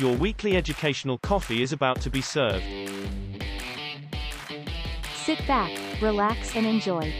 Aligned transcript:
Your 0.00 0.16
weekly 0.16 0.56
educational 0.56 1.18
coffee 1.18 1.62
is 1.62 1.74
about 1.74 2.00
to 2.00 2.08
be 2.08 2.22
served. 2.22 2.64
Sit 5.14 5.46
back, 5.46 5.78
relax 6.00 6.56
and 6.56 6.64
enjoy. 6.64 7.12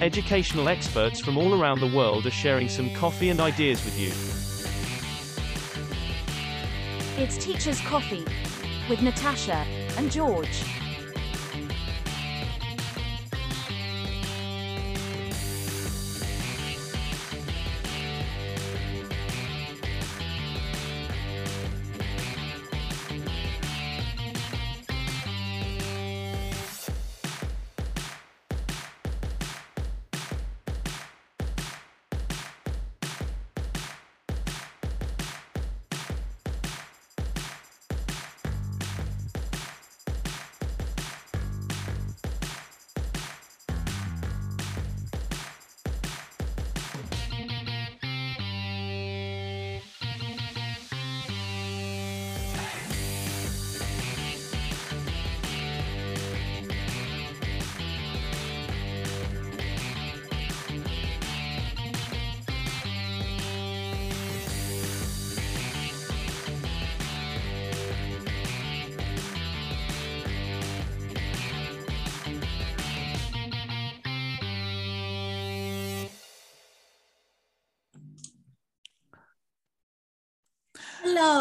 Educational 0.00 0.70
experts 0.70 1.20
from 1.20 1.36
all 1.36 1.60
around 1.60 1.80
the 1.80 1.94
world 1.94 2.24
are 2.24 2.30
sharing 2.30 2.70
some 2.70 2.94
coffee 2.94 3.28
and 3.28 3.40
ideas 3.40 3.84
with 3.84 4.00
you. 4.00 4.08
It's 7.22 7.36
Teacher's 7.36 7.82
Coffee 7.82 8.24
with 8.88 9.02
Natasha 9.02 9.66
and 9.98 10.10
George. 10.10 10.64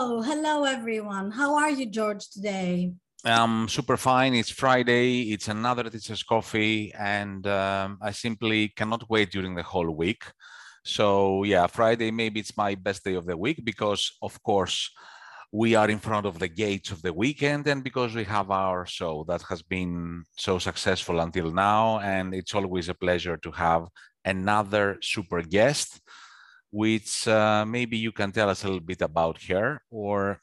Hello, 0.07 0.21
hello 0.21 0.63
everyone. 0.63 1.31
How 1.31 1.57
are 1.57 1.69
you, 1.69 1.85
George, 1.85 2.29
today? 2.29 2.93
I'm 3.25 3.67
super 3.67 3.97
fine. 3.97 4.33
It's 4.35 4.49
Friday. 4.49 5.33
It's 5.33 5.49
another 5.49 5.83
teacher's 5.89 6.23
coffee, 6.23 6.93
and 6.97 7.45
um, 7.45 7.97
I 8.01 8.11
simply 8.11 8.69
cannot 8.69 9.09
wait 9.09 9.31
during 9.31 9.53
the 9.53 9.63
whole 9.63 9.91
week. 9.91 10.23
So 10.85 11.43
yeah, 11.43 11.67
Friday 11.67 12.09
maybe 12.11 12.39
it's 12.39 12.55
my 12.55 12.73
best 12.75 13.03
day 13.03 13.15
of 13.15 13.25
the 13.25 13.35
week 13.35 13.65
because, 13.65 14.13
of 14.21 14.41
course, 14.43 14.89
we 15.51 15.75
are 15.75 15.89
in 15.89 15.99
front 15.99 16.25
of 16.25 16.39
the 16.39 16.47
gates 16.47 16.89
of 16.91 17.01
the 17.01 17.11
weekend, 17.11 17.67
and 17.67 17.83
because 17.83 18.15
we 18.15 18.23
have 18.23 18.49
our 18.49 18.85
show 18.85 19.25
that 19.27 19.41
has 19.49 19.61
been 19.61 20.23
so 20.37 20.57
successful 20.57 21.19
until 21.19 21.51
now, 21.51 21.99
and 21.99 22.33
it's 22.33 22.55
always 22.55 22.87
a 22.87 22.93
pleasure 22.93 23.35
to 23.35 23.51
have 23.51 23.83
another 24.23 24.99
super 25.01 25.41
guest 25.41 25.99
which 26.77 27.27
uh, 27.27 27.65
maybe 27.65 27.97
you 27.97 28.11
can 28.11 28.31
tell 28.31 28.49
us 28.49 28.63
a 28.63 28.67
little 28.67 28.87
bit 28.93 29.01
about 29.01 29.41
her 29.49 29.81
or 29.89 30.39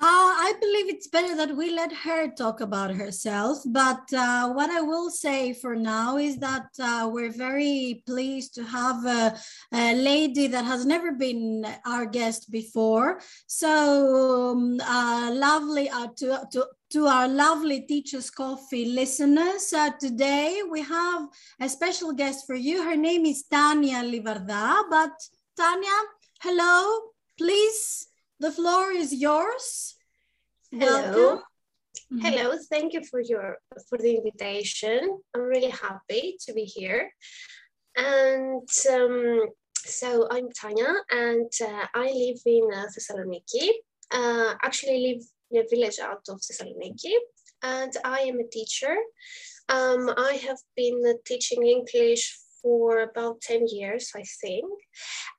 uh, 0.00 0.30
I 0.46 0.52
believe 0.60 0.88
it's 0.88 1.08
better 1.08 1.34
that 1.34 1.56
we 1.56 1.72
let 1.72 1.92
her 1.92 2.28
talk 2.28 2.60
about 2.60 2.94
herself. 2.94 3.58
But 3.66 4.12
uh, 4.12 4.52
what 4.52 4.70
I 4.70 4.80
will 4.80 5.10
say 5.10 5.52
for 5.52 5.74
now 5.74 6.18
is 6.18 6.36
that 6.38 6.66
uh, 6.78 7.10
we're 7.12 7.32
very 7.32 8.04
pleased 8.06 8.54
to 8.54 8.62
have 8.62 9.04
a, 9.04 9.36
a, 9.72 9.94
lady 9.96 10.46
that 10.46 10.64
has 10.64 10.86
never 10.86 11.10
been 11.10 11.66
our 11.84 12.06
guest 12.06 12.52
before. 12.52 13.20
So 13.48 14.52
um, 14.52 14.80
uh, 14.80 15.32
lovely 15.34 15.90
uh, 15.90 16.08
to, 16.18 16.46
to, 16.52 16.66
to 16.90 17.06
our 17.06 17.26
lovely 17.26 17.80
Teachers 17.80 18.30
Coffee 18.30 18.84
listeners. 18.84 19.72
Uh, 19.72 19.90
today 19.98 20.62
we 20.70 20.80
have 20.82 21.22
a 21.60 21.68
special 21.68 22.12
guest 22.12 22.46
for 22.46 22.54
you. 22.54 22.84
Her 22.84 22.96
name 22.96 23.26
is 23.26 23.42
Tania 23.50 24.04
Livarda. 24.04 24.84
But 24.88 25.10
Tania, 25.56 25.98
hello, 26.40 27.00
please 27.36 28.07
the 28.40 28.52
floor 28.52 28.90
is 28.92 29.12
yours. 29.12 29.96
Hello. 30.70 31.42
Mm-hmm. 32.12 32.18
Hello, 32.20 32.56
thank 32.70 32.92
you 32.92 33.04
for 33.04 33.20
your 33.20 33.56
for 33.88 33.98
the 33.98 34.16
invitation. 34.16 35.18
I'm 35.34 35.42
really 35.42 35.70
happy 35.70 36.36
to 36.44 36.52
be 36.52 36.64
here. 36.64 37.10
And 37.96 38.68
um, 38.94 39.46
so 39.76 40.28
I'm 40.30 40.48
Tanya, 40.50 40.94
and 41.10 41.50
uh, 41.60 41.86
I 41.94 42.06
live 42.12 42.40
in 42.46 42.68
uh, 42.72 42.86
Thessaloniki. 42.94 43.70
Uh, 44.12 44.54
actually, 44.62 44.98
live 45.08 45.22
in 45.50 45.64
a 45.64 45.68
village 45.68 45.98
out 45.98 46.22
of 46.28 46.40
Thessaloniki, 46.40 47.14
and 47.62 47.92
I 48.04 48.20
am 48.20 48.38
a 48.38 48.48
teacher. 48.48 48.96
Um, 49.68 50.10
I 50.16 50.40
have 50.46 50.58
been 50.76 51.02
teaching 51.26 51.66
English 51.66 52.38
for 52.62 53.00
about 53.00 53.40
10 53.42 53.66
years, 53.68 54.12
I 54.14 54.24
think. 54.40 54.66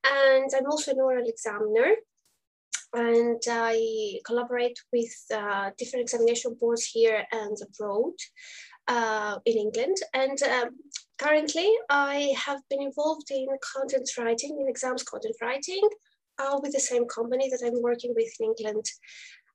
And 0.06 0.50
I'm 0.56 0.66
also 0.66 0.92
an 0.92 1.00
oral 1.00 1.28
examiner 1.28 1.96
and 2.94 3.42
I 3.50 4.20
collaborate 4.26 4.78
with 4.92 5.14
uh, 5.34 5.72
different 5.78 6.04
examination 6.04 6.58
boards 6.60 6.86
here 6.86 7.24
and 7.32 7.58
abroad 7.62 8.14
uh, 8.88 9.38
in 9.46 9.58
England. 9.58 9.98
And 10.14 10.42
um, 10.44 10.70
currently, 11.18 11.72
I 11.90 12.34
have 12.36 12.62
been 12.70 12.82
involved 12.82 13.30
in 13.32 13.48
content 13.76 14.10
writing, 14.18 14.58
in 14.60 14.68
exams 14.68 15.04
content 15.04 15.36
writing, 15.42 15.88
uh, 16.40 16.60
with 16.62 16.74
the 16.74 16.80
same 16.80 17.06
company 17.06 17.50
that 17.50 17.66
I'm 17.66 17.82
working 17.82 18.14
with 18.16 18.32
in 18.40 18.48
England. 18.48 18.86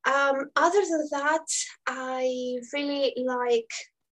Um, 0.07 0.51
other 0.55 0.83
than 0.83 1.09
that, 1.13 1.47
I 1.87 2.57
really 2.73 3.15
like 3.25 3.71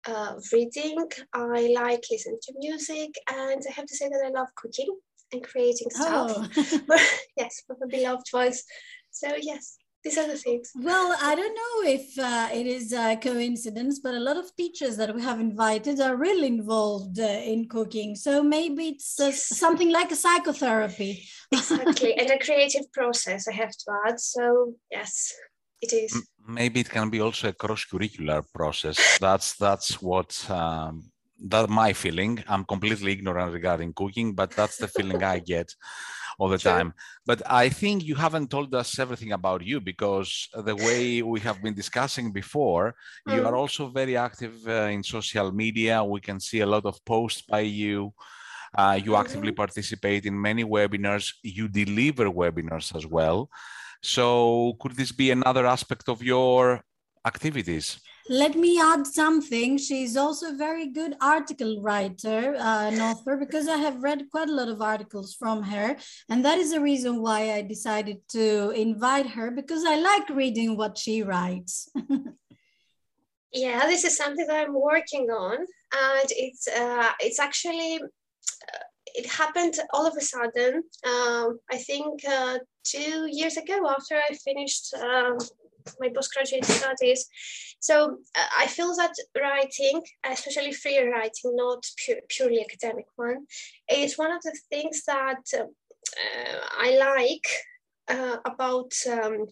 uh, 0.07 0.35
reading. 0.53 0.97
I 1.33 1.73
like 1.75 2.03
listening 2.09 2.39
to 2.43 2.53
music, 2.57 3.11
and 3.27 3.61
I 3.67 3.73
have 3.73 3.85
to 3.85 3.95
say 3.95 4.07
that 4.07 4.23
I 4.25 4.29
love 4.29 4.47
cooking 4.55 4.87
and 5.31 5.43
creating 5.43 5.89
stuff. 5.89 6.49
Oh. 6.57 6.97
yes, 7.37 7.63
for 7.67 7.75
the 7.79 7.87
beloved 7.87 8.27
ones. 8.33 8.63
So 9.11 9.35
yes, 9.39 9.77
these 10.03 10.17
are 10.17 10.27
the 10.27 10.37
things. 10.37 10.71
Well, 10.75 11.15
I 11.21 11.35
don't 11.35 11.55
know 11.55 11.89
if 11.91 12.17
uh, 12.17 12.49
it 12.53 12.65
is 12.65 12.93
a 12.93 13.17
coincidence, 13.17 13.99
but 13.99 14.13
a 14.13 14.19
lot 14.19 14.37
of 14.37 14.55
teachers 14.55 14.95
that 14.97 15.13
we 15.13 15.21
have 15.21 15.39
invited 15.39 15.99
are 15.99 16.15
really 16.15 16.47
involved 16.47 17.19
uh, 17.19 17.23
in 17.23 17.67
cooking. 17.67 18.15
So 18.15 18.41
maybe 18.41 18.89
it's 18.89 19.19
uh, 19.19 19.31
something 19.31 19.91
like 19.91 20.11
a 20.11 20.15
psychotherapy. 20.15 21.27
exactly, 21.51 22.13
and 22.13 22.29
a 22.29 22.39
creative 22.39 22.91
process, 22.93 23.47
I 23.47 23.53
have 23.53 23.71
to 23.71 23.91
add. 24.07 24.19
So 24.19 24.75
yes, 24.89 25.33
it 25.81 25.91
is. 25.91 26.27
Maybe 26.47 26.79
it 26.79 26.89
can 26.89 27.09
be 27.09 27.19
also 27.19 27.49
a 27.49 27.53
cross-curricular 27.53 28.43
process. 28.53 29.19
That's 29.19 29.55
that's 29.55 30.01
what 30.01 30.49
um, 30.49 31.11
that 31.47 31.69
my 31.69 31.93
feeling. 31.93 32.43
I'm 32.47 32.63
completely 32.63 33.11
ignorant 33.11 33.53
regarding 33.53 33.93
cooking, 33.93 34.33
but 34.33 34.51
that's 34.51 34.77
the 34.77 34.87
feeling 34.87 35.23
I 35.23 35.39
get 35.39 35.75
all 36.39 36.49
the 36.49 36.57
sure. 36.57 36.71
time. 36.71 36.93
But 37.25 37.41
I 37.45 37.69
think 37.69 38.03
you 38.03 38.15
haven't 38.15 38.49
told 38.49 38.73
us 38.73 38.97
everything 38.97 39.33
about 39.33 39.61
you 39.63 39.79
because 39.81 40.47
the 40.53 40.75
way 40.75 41.21
we 41.21 41.39
have 41.41 41.61
been 41.61 41.75
discussing 41.75 42.31
before, 42.31 42.95
mm. 43.27 43.35
you 43.35 43.45
are 43.45 43.53
mm. 43.53 43.61
also 43.61 43.89
very 43.89 44.15
active 44.17 44.55
uh, 44.67 44.89
in 44.95 45.03
social 45.03 45.51
media. 45.51 46.03
We 46.03 46.21
can 46.21 46.39
see 46.39 46.61
a 46.61 46.65
lot 46.65 46.85
of 46.85 47.03
posts 47.05 47.41
by 47.41 47.61
you. 47.61 48.13
Uh, 48.77 48.99
you 49.03 49.11
mm-hmm. 49.11 49.21
actively 49.21 49.51
participate 49.51 50.25
in 50.25 50.39
many 50.39 50.63
webinars. 50.63 51.33
You 51.43 51.67
deliver 51.67 52.25
webinars 52.25 52.95
as 52.95 53.05
well. 53.05 53.49
So, 54.01 54.77
could 54.79 54.95
this 54.95 55.11
be 55.11 55.31
another 55.31 55.65
aspect 55.65 56.07
of 56.07 56.23
your 56.23 56.81
activities? 57.25 57.99
Let 58.29 58.55
me 58.55 58.79
add 58.79 59.07
something. 59.07 59.77
She's 59.77 60.15
also 60.15 60.51
a 60.51 60.55
very 60.55 60.87
good 60.87 61.15
article 61.19 61.81
writer, 61.81 62.55
uh, 62.55 62.91
an 62.91 63.01
author, 63.01 63.35
because 63.35 63.67
I 63.67 63.77
have 63.77 64.03
read 64.03 64.29
quite 64.29 64.49
a 64.49 64.53
lot 64.53 64.69
of 64.69 64.83
articles 64.83 65.33
from 65.33 65.63
her. 65.63 65.97
And 66.29 66.45
that 66.45 66.59
is 66.59 66.71
the 66.71 66.79
reason 66.79 67.23
why 67.23 67.53
I 67.53 67.63
decided 67.63 68.19
to 68.29 68.69
invite 68.69 69.25
her 69.31 69.49
because 69.49 69.83
I 69.83 69.95
like 69.95 70.29
reading 70.29 70.77
what 70.77 70.95
she 70.95 71.23
writes. 71.23 71.89
yeah, 73.51 73.87
this 73.87 74.03
is 74.03 74.15
something 74.15 74.45
that 74.45 74.67
I'm 74.67 74.79
working 74.79 75.27
on. 75.31 75.57
And 75.57 76.29
it's, 76.29 76.67
uh, 76.67 77.11
it's 77.19 77.39
actually, 77.39 77.95
uh, 77.99 78.83
it 79.05 79.25
happened 79.25 79.73
all 79.91 80.05
of 80.05 80.15
a 80.15 80.21
sudden. 80.21 80.83
Um, 81.03 81.59
I 81.71 81.77
think 81.77 82.21
uh, 82.29 82.59
two 82.83 83.27
years 83.27 83.57
ago 83.57 83.89
after 83.89 84.17
I 84.17 84.35
finished 84.35 84.93
um, 84.93 85.39
my 85.99 86.09
postgraduate 86.13 86.65
studies. 86.65 87.25
So 87.79 88.17
uh, 88.37 88.47
I 88.57 88.67
feel 88.67 88.95
that 88.95 89.13
writing, 89.39 90.01
especially 90.25 90.73
free 90.73 90.99
writing, 90.99 91.55
not 91.55 91.85
purely 92.29 92.61
academic 92.61 93.05
one, 93.15 93.45
is 93.91 94.17
one 94.17 94.31
of 94.31 94.41
the 94.41 94.57
things 94.69 95.03
that 95.05 95.43
uh, 95.57 95.63
uh, 95.63 96.59
I 96.77 96.97
like 96.97 97.47
uh, 98.07 98.37
about 98.45 98.91
um, 99.09 99.47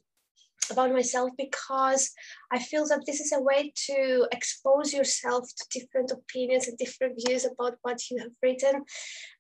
about 0.70 0.92
myself 0.92 1.30
because 1.38 2.12
I 2.52 2.60
feel 2.60 2.86
that 2.88 3.06
this 3.06 3.20
is 3.20 3.32
a 3.32 3.42
way 3.42 3.72
to 3.88 4.28
expose 4.32 4.94
yourself 4.94 5.48
to 5.48 5.80
different 5.80 6.12
opinions 6.12 6.68
and 6.68 6.78
different 6.78 7.20
views 7.26 7.46
about 7.46 7.76
what 7.82 8.10
you 8.10 8.18
have 8.20 8.32
written. 8.44 8.84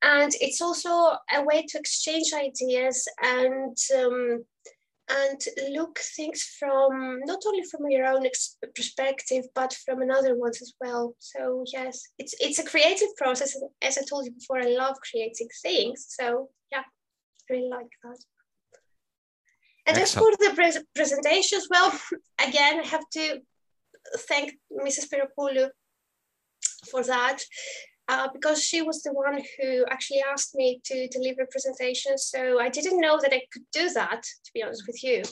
And 0.01 0.31
it's 0.39 0.61
also 0.61 0.89
a 0.89 1.43
way 1.43 1.65
to 1.67 1.79
exchange 1.79 2.31
ideas 2.33 3.07
and 3.21 3.77
um, 3.97 4.45
and 5.09 5.39
look 5.69 5.99
things 6.15 6.43
from 6.59 7.19
not 7.25 7.39
only 7.47 7.63
from 7.71 7.89
your 7.89 8.05
own 8.05 8.25
perspective 8.75 9.45
but 9.55 9.73
from 9.85 10.01
another 10.01 10.35
one's 10.37 10.61
as 10.61 10.73
well 10.81 11.13
so 11.19 11.63
yes 11.73 12.01
it's 12.19 12.35
it's 12.39 12.59
a 12.59 12.63
creative 12.63 13.07
process 13.17 13.55
as 13.81 13.97
i 13.97 14.01
told 14.09 14.25
you 14.25 14.31
before 14.31 14.59
i 14.59 14.67
love 14.67 14.95
creating 15.09 15.47
things 15.61 16.05
so 16.09 16.49
yeah 16.71 16.83
I 17.49 17.53
really 17.53 17.69
like 17.69 17.87
that 18.03 18.17
and 19.87 19.97
Excellent. 19.97 20.35
as 20.35 20.39
for 20.39 20.49
the 20.49 20.53
pre 20.53 20.83
presentations, 20.95 21.67
well, 21.69 21.97
again, 22.45 22.81
I 22.81 22.87
have 22.87 23.09
to 23.13 23.39
thank 24.27 24.51
Mrs. 24.85 25.07
Spyropoulou 25.07 25.69
for 26.91 27.03
that. 27.03 27.39
Uh, 28.09 28.29
because 28.31 28.63
she 28.63 28.81
was 28.81 29.01
the 29.03 29.11
one 29.11 29.41
who 29.59 29.85
actually 29.89 30.23
asked 30.31 30.55
me 30.55 30.79
to 30.85 31.07
deliver 31.09 31.45
presentations. 31.51 32.23
So 32.33 32.59
I 32.59 32.69
didn't 32.69 33.01
know 33.01 33.19
that 33.21 33.33
I 33.33 33.41
could 33.51 33.63
do 33.73 33.89
that, 33.89 34.23
to 34.23 34.51
be 34.53 34.63
honest 34.63 34.83
with 34.87 35.03
you. 35.03 35.23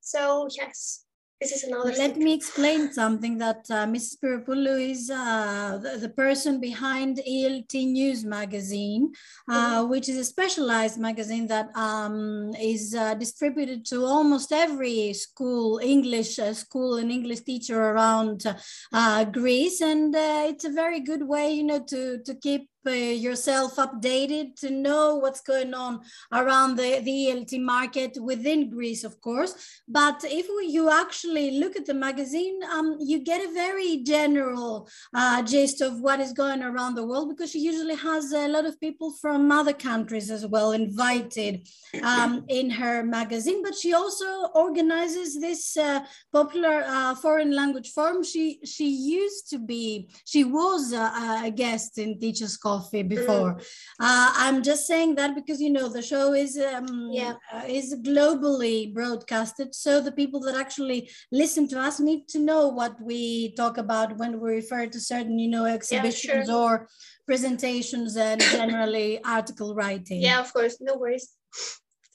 So 0.00 0.48
yes, 0.50 1.04
this 1.40 1.52
is 1.52 1.64
another. 1.64 1.92
Let 1.92 2.14
thing. 2.14 2.24
me 2.24 2.34
explain 2.34 2.92
something 2.92 3.38
that 3.38 3.64
uh, 3.70 3.86
Mrs. 3.86 4.16
Spyropoulou 4.16 4.90
is 4.90 5.08
uh, 5.08 5.78
the, 5.80 5.98
the, 5.98 6.08
person 6.08 6.60
behind 6.60 7.18
ELT 7.18 7.74
News 7.74 8.24
magazine, 8.24 9.12
uh, 9.48 9.80
mm-hmm. 9.80 9.90
which 9.90 10.08
is 10.08 10.18
a 10.18 10.24
specialized 10.24 10.98
magazine 10.98 11.46
that 11.46 11.68
um, 11.76 12.52
is 12.60 12.94
uh, 12.94 13.14
distributed 13.14 13.84
to 13.86 14.04
almost 14.04 14.50
every 14.50 15.12
school, 15.12 15.78
English 15.78 16.40
uh, 16.40 16.52
school 16.52 16.96
and 16.96 17.12
English 17.12 17.40
teacher 17.40 17.80
around 17.80 18.44
uh, 18.92 19.24
Greece. 19.24 19.80
And 19.80 20.14
it's 20.16 20.64
a 20.64 20.70
very 20.70 21.00
good 21.00 21.22
way, 21.22 21.52
you 21.52 21.64
know, 21.64 21.84
to, 21.84 22.18
to 22.18 22.34
keep 22.34 22.68
yourself 22.94 23.76
updated 23.76 24.56
to 24.60 24.70
know 24.70 25.16
what's 25.16 25.40
going 25.40 25.74
on 25.74 26.00
around 26.32 26.76
the, 26.76 27.00
the 27.00 27.28
ELT 27.28 27.60
market 27.60 28.16
within 28.20 28.70
Greece, 28.70 29.04
of 29.04 29.20
course. 29.20 29.82
But 29.86 30.24
if 30.24 30.46
you 30.72 30.90
actually 30.90 31.58
look 31.58 31.76
at 31.76 31.86
the 31.86 31.94
magazine, 31.94 32.60
um, 32.72 32.96
you 33.00 33.18
get 33.20 33.44
a 33.44 33.52
very 33.52 33.98
general 33.98 34.88
uh, 35.14 35.42
gist 35.42 35.80
of 35.80 36.00
what 36.00 36.20
is 36.20 36.32
going 36.32 36.62
around 36.62 36.94
the 36.94 37.06
world 37.06 37.28
because 37.28 37.50
she 37.50 37.60
usually 37.60 37.96
has 37.96 38.32
a 38.32 38.48
lot 38.48 38.66
of 38.66 38.80
people 38.80 39.12
from 39.20 39.50
other 39.50 39.72
countries 39.72 40.30
as 40.30 40.46
well 40.46 40.72
invited 40.72 41.68
um, 42.02 42.44
in 42.48 42.70
her 42.70 43.02
magazine. 43.02 43.62
But 43.62 43.74
she 43.74 43.92
also 43.94 44.46
organizes 44.54 45.40
this 45.40 45.76
uh, 45.76 46.00
popular 46.32 46.82
uh, 46.86 47.14
foreign 47.14 47.54
language 47.54 47.90
forum. 47.90 48.22
She 48.22 48.60
she 48.64 48.88
used 48.88 49.48
to 49.50 49.58
be, 49.58 50.08
she 50.24 50.44
was 50.44 50.92
a, 50.92 51.42
a 51.44 51.50
guest 51.50 51.98
in 51.98 52.18
Teachers 52.18 52.56
coffee 52.78 53.02
before. 53.02 53.54
Mm. 53.54 53.64
Uh, 54.00 54.30
I'm 54.44 54.62
just 54.62 54.86
saying 54.86 55.14
that 55.16 55.34
because 55.34 55.60
you 55.60 55.70
know 55.70 55.88
the 55.88 56.02
show 56.02 56.32
is 56.32 56.58
um, 56.58 57.10
yeah. 57.12 57.34
uh, 57.52 57.62
is 57.66 57.94
globally 58.10 58.92
broadcasted, 58.92 59.74
so 59.74 60.00
the 60.00 60.12
people 60.12 60.40
that 60.40 60.56
actually 60.56 61.10
listen 61.32 61.68
to 61.68 61.80
us 61.80 62.00
need 62.00 62.28
to 62.28 62.38
know 62.38 62.68
what 62.68 62.94
we 63.00 63.54
talk 63.54 63.78
about 63.78 64.16
when 64.18 64.40
we 64.40 64.48
refer 64.60 64.86
to 64.86 65.00
certain 65.00 65.38
you 65.38 65.48
know 65.48 65.64
exhibitions 65.64 66.48
yeah, 66.48 66.54
sure. 66.54 66.80
or 66.82 66.88
presentations 67.26 68.16
and 68.16 68.40
generally 68.58 69.22
article 69.24 69.74
writing. 69.74 70.20
Yeah, 70.20 70.40
of 70.40 70.52
course, 70.52 70.76
no 70.80 70.96
worries. 70.96 71.28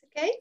Okay. 0.07 0.31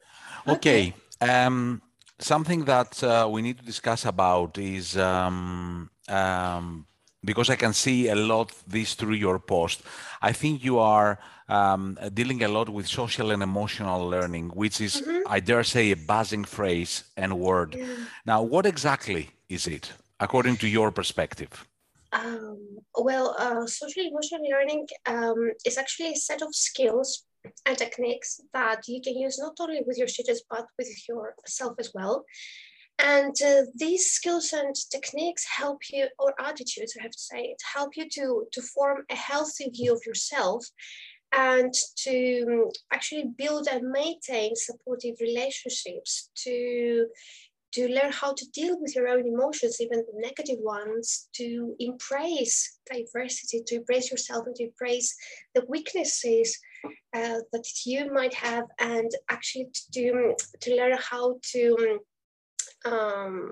Okay. 0.47 0.93
Um, 1.21 1.81
something 2.19 2.65
that 2.65 3.03
uh, 3.03 3.27
we 3.31 3.41
need 3.41 3.57
to 3.59 3.65
discuss 3.65 4.05
about 4.05 4.57
is 4.57 4.97
um, 4.97 5.89
um, 6.09 6.85
because 7.23 7.49
I 7.49 7.55
can 7.55 7.73
see 7.73 8.09
a 8.09 8.15
lot 8.15 8.51
this 8.67 8.93
through 8.93 9.15
your 9.15 9.39
post. 9.39 9.81
I 10.21 10.31
think 10.31 10.63
you 10.63 10.79
are 10.79 11.19
um, 11.49 11.97
dealing 12.13 12.43
a 12.43 12.47
lot 12.47 12.69
with 12.69 12.87
social 12.87 13.31
and 13.31 13.43
emotional 13.43 14.07
learning, 14.07 14.49
which 14.49 14.81
is, 14.81 15.01
mm-hmm. 15.01 15.27
I 15.27 15.39
dare 15.39 15.63
say, 15.63 15.91
a 15.91 15.95
buzzing 15.95 16.43
phrase 16.43 17.03
and 17.17 17.39
word. 17.39 17.75
Yeah. 17.75 17.85
Now, 18.25 18.41
what 18.41 18.65
exactly 18.65 19.29
is 19.49 19.67
it, 19.67 19.91
according 20.19 20.57
to 20.57 20.67
your 20.67 20.91
perspective? 20.91 21.67
Um, 22.11 22.59
well, 22.97 23.35
uh, 23.39 23.65
social 23.65 24.03
emotional 24.03 24.47
learning 24.49 24.87
um, 25.05 25.51
is 25.65 25.77
actually 25.77 26.11
a 26.11 26.15
set 26.15 26.41
of 26.41 26.53
skills 26.53 27.25
and 27.65 27.77
techniques 27.77 28.39
that 28.53 28.87
you 28.87 29.01
can 29.01 29.17
use 29.17 29.37
not 29.39 29.55
only 29.59 29.81
with 29.85 29.97
your 29.97 30.07
students 30.07 30.43
but 30.49 30.65
with 30.77 30.87
yourself 31.09 31.73
as 31.77 31.91
well 31.93 32.23
and 33.03 33.35
uh, 33.45 33.63
these 33.75 34.11
skills 34.11 34.53
and 34.53 34.73
techniques 34.89 35.45
help 35.45 35.81
you, 35.91 36.07
or 36.17 36.33
attitudes, 36.39 36.95
I 36.97 37.03
have 37.03 37.11
to 37.11 37.19
say, 37.19 37.53
help 37.73 37.97
you 37.97 38.07
to, 38.09 38.45
to 38.49 38.61
form 38.61 39.03
a 39.11 39.15
healthy 39.15 39.69
view 39.69 39.93
of 39.93 40.01
yourself 40.05 40.65
and 41.33 41.73
to 41.97 42.45
um, 42.47 42.71
actually 42.93 43.25
build 43.37 43.67
and 43.69 43.89
maintain 43.89 44.55
supportive 44.55 45.15
relationships, 45.19 46.29
to, 46.35 47.07
to 47.73 47.89
learn 47.89 48.13
how 48.13 48.33
to 48.35 48.45
deal 48.53 48.79
with 48.79 48.95
your 48.95 49.09
own 49.09 49.27
emotions, 49.27 49.81
even 49.81 49.99
the 49.99 50.21
negative 50.21 50.59
ones, 50.61 51.27
to 51.33 51.75
embrace 51.79 52.79
diversity, 52.89 53.63
to 53.67 53.75
embrace 53.75 54.11
yourself 54.11 54.45
and 54.45 54.55
to 54.55 54.63
embrace 54.63 55.13
the 55.55 55.65
weaknesses 55.67 56.57
uh, 57.13 57.39
that 57.51 57.65
you 57.85 58.13
might 58.13 58.33
have, 58.33 58.63
and 58.79 59.11
actually 59.29 59.67
to, 59.91 60.35
to 60.61 60.75
learn 60.77 60.97
how 60.97 61.37
to 61.51 61.99
um, 62.85 63.51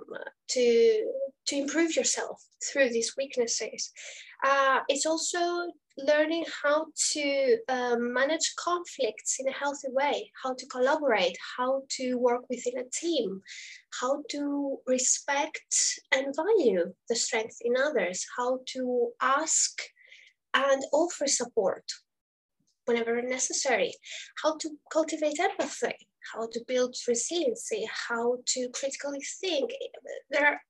to 0.50 1.12
to 1.48 1.56
improve 1.56 1.96
yourself 1.96 2.42
through 2.72 2.90
these 2.90 3.16
weaknesses. 3.18 3.92
Uh, 4.46 4.80
it's 4.88 5.06
also 5.06 5.72
learning 5.98 6.46
how 6.64 6.86
to 7.12 7.58
um, 7.68 8.14
manage 8.14 8.54
conflicts 8.58 9.38
in 9.40 9.48
a 9.48 9.52
healthy 9.52 9.90
way, 9.90 10.32
how 10.42 10.54
to 10.54 10.66
collaborate, 10.68 11.38
how 11.58 11.82
to 11.90 12.16
work 12.16 12.42
within 12.50 12.78
a 12.80 12.90
team, 12.94 13.42
how 14.00 14.24
to 14.30 14.78
respect 14.88 16.00
and 16.12 16.36
value 16.36 16.94
the 17.10 17.16
strength 17.16 17.58
in 17.62 17.74
others, 17.76 18.26
how 18.38 18.60
to 18.68 19.10
ask 19.22 19.82
and 20.54 20.82
offer 20.94 21.28
support 21.28 21.84
whenever 22.86 23.22
necessary, 23.22 23.94
how 24.42 24.58
to 24.58 24.70
cultivate 24.92 25.40
empathy, 25.40 25.96
how 26.34 26.48
to 26.52 26.60
build 26.68 26.96
resiliency, 27.08 27.88
how 28.10 28.38
to 28.48 28.70
critically 28.74 29.24
think. 29.42 29.72
There 30.30 30.46
are, 30.46 30.62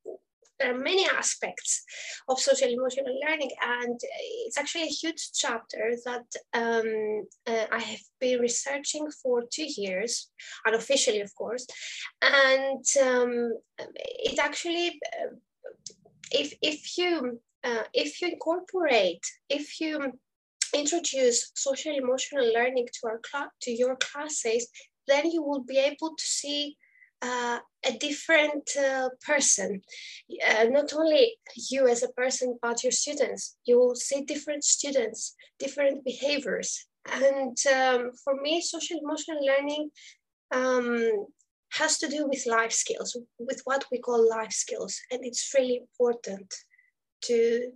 there 0.60 0.74
are 0.74 0.78
many 0.78 1.08
aspects 1.08 1.84
of 2.30 2.40
social 2.40 2.70
emotional 2.70 3.16
learning, 3.26 3.52
and 3.62 4.00
it's 4.46 4.58
actually 4.58 4.84
a 4.84 4.98
huge 5.02 5.32
chapter 5.34 5.94
that 6.06 6.28
um, 6.54 7.26
uh, 7.48 7.66
I 7.72 7.80
have 7.80 8.00
been 8.20 8.40
researching 8.40 9.10
for 9.22 9.44
two 9.52 9.68
years, 9.68 10.30
unofficially, 10.66 11.22
of 11.22 11.34
course. 11.36 11.66
And 12.22 12.86
um, 13.02 13.54
it 14.30 14.40
actually, 14.40 15.00
if, 16.32 16.54
if 16.62 16.98
you 16.98 17.40
uh, 17.64 17.84
if 17.94 18.22
you 18.22 18.30
incorporate, 18.30 19.24
if 19.50 19.80
you 19.80 20.14
introduce 20.74 21.52
social 21.54 21.96
emotional 21.96 22.52
learning 22.54 22.88
to 22.94 23.08
our 23.08 23.20
cl- 23.24 23.52
to 23.62 23.72
your 23.72 23.96
classes, 23.98 24.68
then 25.12 25.30
you 25.30 25.44
will 25.44 25.64
be 25.64 25.78
able 25.78 26.16
to 26.16 26.26
see 26.26 26.78
uh, 27.22 27.60
a 27.86 27.92
different 28.00 28.68
uh, 28.78 29.10
person. 29.26 29.82
Uh, 30.50 30.66
not 30.66 30.94
only 30.94 31.36
you 31.70 31.88
as 31.88 32.02
a 32.04 32.10
person, 32.10 32.58
but 32.62 32.84
your 32.84 32.92
students. 32.92 33.58
You 33.66 33.78
will 33.80 33.96
see 33.96 34.24
different 34.24 34.64
students, 34.64 35.36
different 35.60 36.04
behaviors. 36.04 36.88
And 37.06 37.58
um, 37.74 38.12
for 38.24 38.36
me, 38.42 38.62
social 38.62 39.00
emotional 39.04 39.46
learning 39.46 39.92
um, 40.52 41.28
has 41.74 41.98
to 42.00 42.08
do 42.08 42.28
with 42.28 42.46
life 42.46 42.72
skills, 42.72 43.16
with 43.40 43.62
what 43.66 43.86
we 43.92 44.00
call 44.00 44.30
life 44.30 44.52
skills. 44.52 45.00
And 45.12 45.22
it's 45.24 45.54
really 45.54 45.78
important 45.78 46.54
to, 47.26 47.72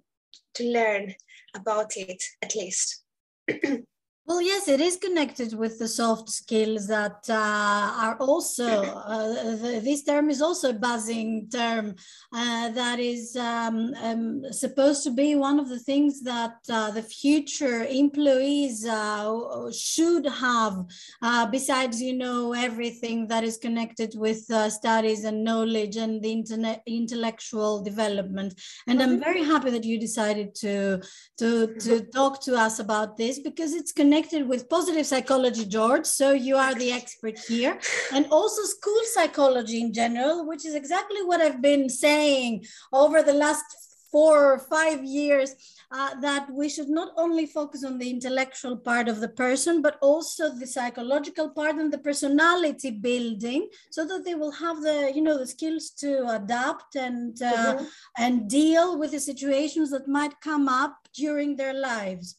to 0.55 0.63
learn 0.63 1.13
about 1.55 1.97
it 1.97 2.23
at 2.41 2.55
least. 2.55 3.03
Well, 4.27 4.41
yes, 4.41 4.67
it 4.67 4.81
is 4.81 4.97
connected 4.97 5.53
with 5.53 5.77
the 5.77 5.87
soft 5.87 6.31
skills 6.31 6.87
that 6.87 7.23
uh, 7.29 7.35
are 7.35 8.17
also, 8.19 8.65
uh, 8.65 9.55
the, 9.55 9.81
this 9.83 10.03
term 10.03 10.31
is 10.31 10.41
also 10.41 10.71
a 10.71 10.73
buzzing 10.73 11.47
term 11.47 11.93
uh, 12.33 12.69
that 12.69 12.99
is 12.99 13.35
um, 13.35 13.93
um, 14.01 14.41
supposed 14.51 15.03
to 15.03 15.11
be 15.11 15.35
one 15.35 15.59
of 15.59 15.69
the 15.69 15.77
things 15.77 16.23
that 16.23 16.55
uh, 16.71 16.89
the 16.89 17.03
future 17.03 17.85
employees 17.85 18.83
uh, 18.87 19.71
should 19.71 20.25
have, 20.25 20.85
uh, 21.21 21.45
besides, 21.45 22.01
you 22.01 22.17
know, 22.17 22.53
everything 22.53 23.27
that 23.27 23.43
is 23.43 23.57
connected 23.57 24.15
with 24.17 24.51
studies 24.71 25.23
and 25.23 25.43
knowledge 25.43 25.97
and 25.97 26.23
the 26.23 26.31
internet, 26.31 26.81
intellectual 26.87 27.83
development. 27.83 28.59
And 28.87 29.03
I'm 29.03 29.09
mm-hmm. 29.11 29.23
very 29.23 29.43
happy 29.43 29.69
that 29.69 29.83
you 29.83 29.99
decided 29.99 30.55
to, 30.55 30.99
to, 31.37 31.75
to 31.75 32.01
talk 32.05 32.41
to 32.45 32.55
us 32.55 32.79
about 32.79 33.17
this 33.17 33.37
because 33.37 33.73
it's 33.75 33.91
connected 33.91 34.14
connected 34.15 34.47
with 34.47 34.69
positive 34.69 35.05
psychology, 35.05 35.65
George. 35.65 36.05
So 36.05 36.31
you 36.31 36.55
are 36.55 36.73
the 36.73 36.91
expert 36.91 37.37
here, 37.37 37.77
and 38.13 38.25
also 38.31 38.61
school 38.63 39.01
psychology 39.13 39.81
in 39.81 39.91
general, 39.91 40.47
which 40.47 40.65
is 40.65 40.73
exactly 40.73 41.21
what 41.23 41.41
I've 41.41 41.61
been 41.61 41.89
saying 41.89 42.65
over 42.93 43.21
the 43.21 43.33
last 43.33 43.65
four 44.11 44.53
or 44.53 44.59
five 44.59 45.03
years 45.03 45.49
uh, 45.91 46.11
that 46.21 46.47
we 46.49 46.69
should 46.69 46.87
not 46.87 47.09
only 47.17 47.45
focus 47.45 47.83
on 47.83 47.97
the 47.97 48.09
intellectual 48.09 48.77
part 48.77 49.09
of 49.09 49.19
the 49.19 49.27
person, 49.27 49.81
but 49.81 49.97
also 50.01 50.43
the 50.53 50.65
psychological 50.65 51.49
part 51.49 51.75
and 51.75 51.91
the 51.91 51.97
personality 52.09 52.91
building, 52.91 53.67
so 53.89 54.05
that 54.05 54.23
they 54.23 54.35
will 54.35 54.55
have 54.65 54.81
the 54.81 55.11
you 55.13 55.21
know 55.21 55.37
the 55.37 55.51
skills 55.55 55.89
to 55.89 56.11
adapt 56.39 56.95
and 56.95 57.41
uh, 57.41 57.75
mm-hmm. 57.75 57.85
and 58.23 58.49
deal 58.49 58.97
with 58.97 59.11
the 59.11 59.19
situations 59.19 59.89
that 59.91 60.07
might 60.07 60.39
come 60.39 60.69
up 60.69 60.95
during 61.13 61.57
their 61.57 61.73
lives. 61.73 62.37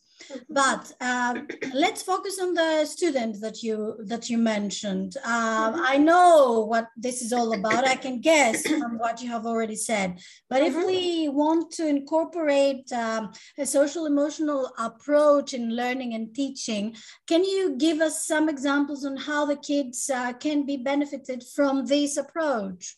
But 0.48 0.92
um, 1.00 1.46
let's 1.74 2.02
focus 2.02 2.38
on 2.40 2.54
the 2.54 2.84
student 2.86 3.40
that 3.40 3.62
you 3.62 3.96
that 4.04 4.28
you 4.30 4.38
mentioned. 4.38 5.16
Um, 5.24 5.74
mm-hmm. 5.74 5.82
I 5.84 5.96
know 5.96 6.66
what 6.68 6.88
this 6.96 7.22
is 7.22 7.32
all 7.32 7.52
about. 7.52 7.86
I 7.86 7.96
can 7.96 8.20
guess 8.20 8.66
from 8.80 8.98
what 8.98 9.22
you 9.22 9.28
have 9.28 9.46
already 9.46 9.76
said. 9.76 10.20
But 10.48 10.62
if 10.62 10.74
mm-hmm. 10.74 10.86
we 10.86 11.28
want 11.28 11.70
to 11.72 11.86
incorporate 11.86 12.90
um, 12.92 13.32
a 13.58 13.66
social 13.66 14.06
emotional 14.06 14.72
approach 14.78 15.54
in 15.54 15.76
learning 15.76 16.14
and 16.14 16.34
teaching, 16.34 16.96
can 17.26 17.44
you 17.44 17.76
give 17.76 18.00
us 18.00 18.26
some 18.26 18.48
examples 18.48 19.04
on 19.04 19.16
how 19.16 19.46
the 19.46 19.56
kids 19.56 20.10
uh, 20.10 20.32
can 20.34 20.64
be 20.64 20.76
benefited 20.76 21.44
from 21.54 21.86
this 21.86 22.16
approach? 22.16 22.96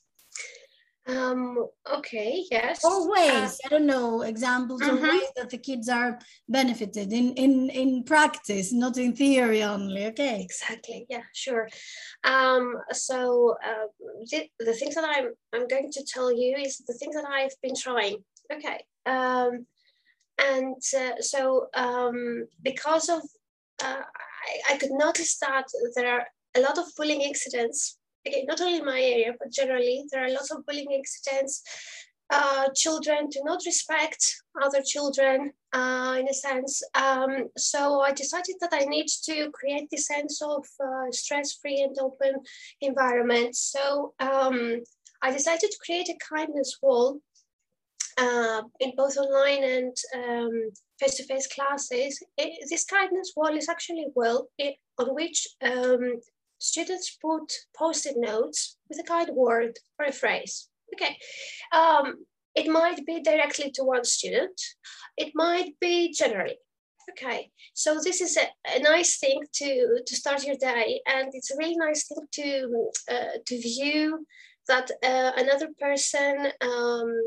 Um, 1.09 1.67
okay, 1.91 2.45
yes. 2.51 2.85
Or 2.85 3.11
ways, 3.11 3.33
uh, 3.33 3.51
I 3.65 3.69
don't 3.71 3.87
know, 3.87 4.23
examples 4.23 4.83
of 4.83 5.01
ways 5.01 5.29
that 5.37 5.49
the 5.49 5.57
kids 5.57 5.89
are 5.89 6.19
benefited 6.49 7.15
in, 7.15 7.33
in, 7.33 7.71
in 7.71 8.05
practice, 8.05 8.75
not 8.75 8.99
in 8.99 9.17
theory 9.17 9.63
only. 9.63 10.07
Okay. 10.09 10.43
Exactly. 10.43 11.07
Yeah, 11.09 11.23
sure. 11.33 11.67
Um, 12.25 12.75
so 12.93 13.57
uh, 13.65 13.87
the, 14.31 14.51
the 14.61 14.75
things 14.75 14.97
that 14.97 15.05
I'm, 15.09 15.33
I'm 15.55 15.67
going 15.67 15.91
to 15.93 16.05
tell 16.05 16.31
you 16.31 16.57
is 16.59 16.79
the 16.87 16.95
things 16.95 17.15
that 17.15 17.27
I've 17.27 17.57
been 17.63 17.75
trying. 17.75 18.23
Okay. 18.53 18.85
Um, 19.07 19.67
and 20.39 20.77
uh, 20.95 21.21
so 21.21 21.69
um, 21.75 22.47
because 22.63 23.09
of, 23.09 23.23
uh, 23.83 24.03
I, 24.03 24.75
I 24.75 24.77
could 24.77 24.93
notice 24.93 25.39
that 25.39 25.65
there 25.95 26.13
are 26.13 26.27
a 26.55 26.61
lot 26.61 26.79
of 26.79 26.85
bullying 26.97 27.23
incidents 27.23 27.98
again, 28.27 28.47
not 28.47 28.61
only 28.61 28.79
in 28.79 28.85
my 28.85 29.01
area, 29.01 29.35
but 29.39 29.53
generally, 29.53 30.05
there 30.11 30.25
are 30.25 30.31
lots 30.31 30.51
of 30.51 30.65
bullying 30.67 30.93
incidents. 30.93 31.63
Uh, 32.31 32.69
children 32.75 33.27
do 33.31 33.41
not 33.43 33.63
respect 33.65 34.43
other 34.63 34.83
children 34.83 35.51
uh, 35.73 36.15
in 36.19 36.29
a 36.29 36.35
sense. 36.35 36.83
Um, 36.95 37.49
so 37.57 38.01
I 38.01 38.13
decided 38.13 38.57
that 38.61 38.75
I 38.75 38.85
need 38.85 39.07
to 39.25 39.51
create 39.53 39.89
this 39.91 40.09
sense 40.09 40.43
of 40.43 40.67
uh, 40.79 41.11
stress-free 41.11 41.81
and 41.81 41.97
open 41.99 42.35
environment. 42.83 43.57
So 43.57 44.13
um, 44.21 44.83
I 45.23 45.31
decided 45.31 45.71
to 45.71 45.79
create 45.85 46.11
a 46.11 46.19
kindness 46.35 46.79
wall 46.83 47.19
uh, 48.19 48.63
in 48.81 48.93
both 48.95 49.17
online 49.17 49.65
and 49.65 49.97
um, 50.15 50.71
face-to-face 51.01 51.47
classes. 51.47 52.23
It, 52.37 52.69
this 52.69 52.85
kindness 52.85 53.33
wall 53.37 53.57
is 53.57 53.71
actually 53.71 54.03
a 54.03 54.13
wall 54.15 54.49
on 54.99 55.15
which 55.15 55.49
um, 55.63 56.21
students 56.59 57.17
put 57.21 57.53
post-it 57.77 58.17
notes 58.17 58.77
with 58.89 58.99
a 58.99 59.05
kind 59.05 59.31
word 59.33 59.79
or 59.99 60.07
a 60.07 60.13
phrase. 60.13 60.69
Okay, 60.95 61.17
um, 61.73 62.25
it 62.55 62.69
might 62.69 63.05
be 63.07 63.21
directly 63.21 63.71
to 63.73 63.85
one 63.85 64.05
student. 64.05 64.61
It 65.17 65.33
might 65.35 65.79
be 65.81 66.13
generally. 66.13 66.59
Okay, 67.11 67.51
so 67.73 67.99
this 68.03 68.21
is 68.21 68.37
a, 68.37 68.77
a 68.77 68.81
nice 68.81 69.19
thing 69.19 69.41
to, 69.55 70.01
to 70.07 70.17
start 70.17 70.45
your 70.45 70.57
day. 70.57 71.01
And 71.07 71.29
it's 71.33 71.51
a 71.51 71.57
really 71.57 71.77
nice 71.77 72.07
thing 72.07 72.27
to, 72.33 72.91
uh, 73.11 73.39
to 73.47 73.61
view 73.61 74.27
that 74.67 74.91
uh, 75.03 75.33
another 75.37 75.69
person 75.81 76.53
um, 76.61 77.23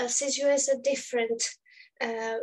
uh, 0.00 0.08
sees 0.08 0.36
you 0.36 0.48
as 0.48 0.68
a 0.68 0.78
different 0.78 1.42
uh, 2.00 2.38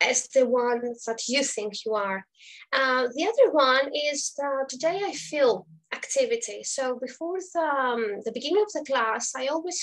as 0.00 0.28
the 0.28 0.46
one 0.46 0.80
that 1.06 1.22
you 1.28 1.44
think 1.44 1.74
you 1.84 1.94
are. 1.94 2.24
Uh, 2.72 3.08
the 3.14 3.24
other 3.24 3.52
one 3.52 3.90
is 4.10 4.32
that 4.38 4.66
today 4.68 5.00
I 5.04 5.12
feel 5.12 5.66
activity. 6.00 6.58
So 6.76 6.84
before 7.06 7.38
the, 7.54 7.66
um, 7.84 8.02
the 8.26 8.32
beginning 8.36 8.64
of 8.66 8.72
the 8.72 8.84
class, 8.90 9.24
I 9.40 9.44
always 9.54 9.80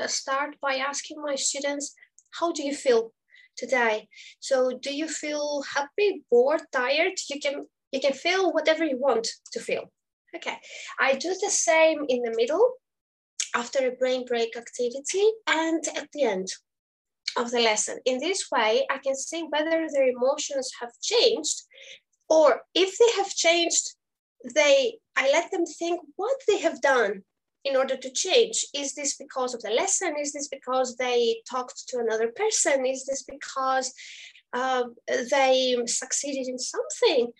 uh, 0.00 0.06
start 0.06 0.50
by 0.66 0.74
asking 0.90 1.18
my 1.28 1.36
students, 1.48 1.86
how 2.38 2.48
do 2.52 2.62
you 2.68 2.74
feel 2.84 3.02
today? 3.62 4.08
So 4.48 4.56
do 4.86 4.90
you 5.00 5.08
feel 5.22 5.46
happy, 5.76 6.08
bored, 6.30 6.62
tired? 6.72 7.16
You 7.30 7.38
can, 7.44 7.56
you 7.94 8.00
can 8.00 8.12
feel 8.12 8.52
whatever 8.52 8.84
you 8.84 8.98
want 9.08 9.26
to 9.54 9.60
feel. 9.68 9.84
Okay, 10.36 10.58
I 11.00 11.10
do 11.14 11.30
the 11.44 11.50
same 11.50 12.00
in 12.08 12.20
the 12.22 12.34
middle 12.40 12.66
after 13.54 13.80
a 13.80 13.96
brain 14.00 14.22
break 14.30 14.50
activity 14.64 15.26
and 15.46 15.82
at 16.00 16.08
the 16.12 16.24
end 16.34 16.48
of 17.40 17.50
the 17.50 17.60
lesson. 17.60 17.96
In 18.04 18.18
this 18.18 18.42
way, 18.52 18.86
I 18.94 18.98
can 18.98 19.16
see 19.16 19.42
whether 19.52 19.78
their 19.92 20.08
emotions 20.16 20.70
have 20.80 20.92
changed 21.02 21.62
or 22.28 22.48
if 22.74 22.90
they 22.98 23.12
have 23.20 23.30
changed, 23.46 23.84
they 24.54 24.98
I 25.18 25.30
let 25.32 25.50
them 25.50 25.66
think 25.66 26.00
what 26.16 26.36
they 26.46 26.58
have 26.58 26.80
done 26.80 27.22
in 27.64 27.76
order 27.76 27.96
to 27.96 28.10
change. 28.10 28.64
Is 28.72 28.94
this 28.94 29.16
because 29.16 29.52
of 29.52 29.62
the 29.62 29.70
lesson? 29.70 30.14
Is 30.18 30.32
this 30.32 30.48
because 30.48 30.96
they 30.96 31.42
talked 31.50 31.88
to 31.88 31.98
another 31.98 32.28
person? 32.28 32.86
Is 32.86 33.04
this 33.04 33.24
because 33.24 33.92
uh, 34.52 34.84
they 35.30 35.76
succeeded 35.86 36.46
in 36.48 36.58
something? 36.58 37.32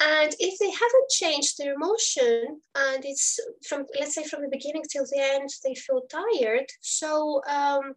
And 0.00 0.34
if 0.38 0.58
they 0.58 0.70
haven't 0.70 1.10
changed 1.10 1.58
their 1.58 1.74
emotion 1.74 2.60
and 2.76 3.04
it's 3.04 3.40
from, 3.66 3.86
let's 3.98 4.14
say 4.14 4.24
from 4.24 4.42
the 4.42 4.56
beginning 4.56 4.84
till 4.90 5.04
the 5.04 5.20
end, 5.20 5.48
they 5.64 5.74
feel 5.74 6.02
tired. 6.08 6.66
So 6.80 7.42
um, 7.48 7.94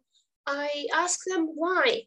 I 0.47 0.87
ask 0.93 1.19
them 1.27 1.51
why 1.55 2.03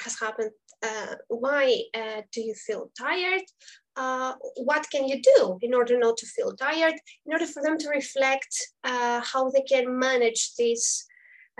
has 0.00 0.18
happened. 0.18 0.52
Uh, 0.80 1.16
why 1.26 1.82
uh, 1.92 2.22
do 2.32 2.40
you 2.40 2.54
feel 2.54 2.90
tired? 2.96 3.42
Uh, 3.98 4.34
what 4.56 4.86
can 4.92 5.08
you 5.08 5.20
do 5.20 5.58
in 5.60 5.74
order 5.74 5.98
not 5.98 6.16
to 6.16 6.26
feel 6.26 6.52
tired, 6.54 6.94
in 7.26 7.32
order 7.32 7.46
for 7.46 7.62
them 7.62 7.76
to 7.76 7.88
reflect 7.88 8.52
uh, 8.84 9.20
how 9.20 9.50
they 9.50 9.62
can 9.62 9.98
manage 9.98 10.54
these 10.56 11.04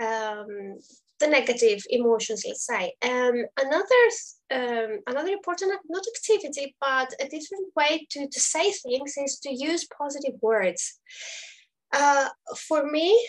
um, 0.01 0.79
the 1.19 1.27
negative 1.27 1.83
emotions, 1.89 2.43
let's 2.47 2.65
say. 2.65 2.93
Um, 3.01 3.45
another 3.59 4.03
um, 4.51 4.99
another 5.07 5.31
important 5.31 5.73
not 5.89 6.03
activity, 6.15 6.75
but 6.79 7.13
a 7.19 7.25
different 7.25 7.67
way 7.75 8.07
to, 8.11 8.27
to 8.27 8.39
say 8.39 8.71
things 8.71 9.15
is 9.17 9.39
to 9.39 9.53
use 9.53 9.87
positive 9.97 10.35
words. 10.41 10.99
Uh, 11.91 12.29
for 12.67 12.89
me, 12.89 13.19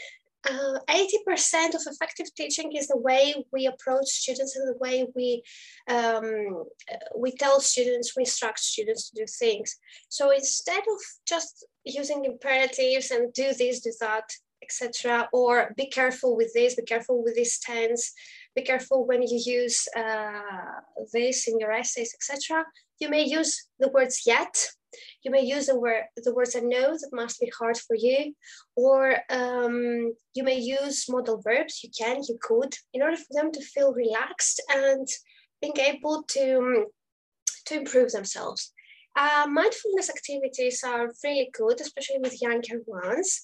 uh, 0.48 0.78
80% 0.88 1.74
of 1.74 1.82
effective 1.86 2.34
teaching 2.34 2.72
is 2.74 2.88
the 2.88 2.96
way 2.96 3.34
we 3.52 3.66
approach 3.66 4.06
students 4.06 4.56
and 4.56 4.66
the 4.68 4.78
way 4.78 5.06
we 5.14 5.42
um, 5.88 6.64
we 7.16 7.32
tell 7.32 7.60
students, 7.60 8.16
we 8.16 8.22
instruct 8.22 8.58
students 8.58 9.10
to 9.10 9.16
do 9.20 9.26
things. 9.26 9.76
So 10.08 10.30
instead 10.30 10.80
of 10.80 11.00
just 11.26 11.66
using 11.84 12.24
imperatives 12.24 13.10
and 13.10 13.32
do 13.32 13.52
this, 13.52 13.80
do 13.80 13.92
that, 14.00 14.30
etc., 14.62 15.28
or 15.32 15.74
be 15.76 15.86
careful 15.86 16.36
with 16.36 16.52
this, 16.54 16.74
be 16.74 16.82
careful 16.82 17.22
with 17.22 17.34
this 17.34 17.58
tense, 17.58 18.12
be 18.54 18.62
careful 18.62 19.06
when 19.06 19.22
you 19.22 19.40
use 19.44 19.86
uh, 19.96 20.80
this 21.12 21.48
in 21.48 21.58
your 21.58 21.72
essays, 21.72 22.14
etc., 22.14 22.64
you 22.98 23.08
may 23.08 23.22
use 23.22 23.68
the 23.78 23.88
words 23.88 24.22
yet 24.26 24.70
you 25.22 25.30
may 25.30 25.42
use 25.42 25.66
the, 25.66 25.78
word, 25.78 26.04
the 26.16 26.34
words 26.34 26.56
I 26.56 26.60
know 26.60 26.92
that 26.92 27.10
must 27.12 27.40
be 27.40 27.52
hard 27.58 27.76
for 27.76 27.96
you, 27.96 28.34
or 28.76 29.16
um, 29.30 30.12
you 30.34 30.44
may 30.44 30.58
use 30.58 31.06
modal 31.08 31.40
verbs, 31.42 31.82
you 31.82 31.90
can, 31.96 32.22
you 32.28 32.38
could, 32.40 32.74
in 32.92 33.02
order 33.02 33.16
for 33.16 33.32
them 33.32 33.52
to 33.52 33.60
feel 33.62 33.92
relaxed 33.92 34.62
and 34.70 35.06
being 35.60 35.78
able 35.78 36.24
to, 36.28 36.86
to 37.66 37.78
improve 37.78 38.12
themselves. 38.12 38.72
Uh, 39.16 39.46
mindfulness 39.50 40.08
activities 40.08 40.82
are 40.86 41.10
really 41.24 41.50
good, 41.52 41.80
especially 41.80 42.18
with 42.20 42.40
younger 42.40 42.80
ones. 42.86 43.42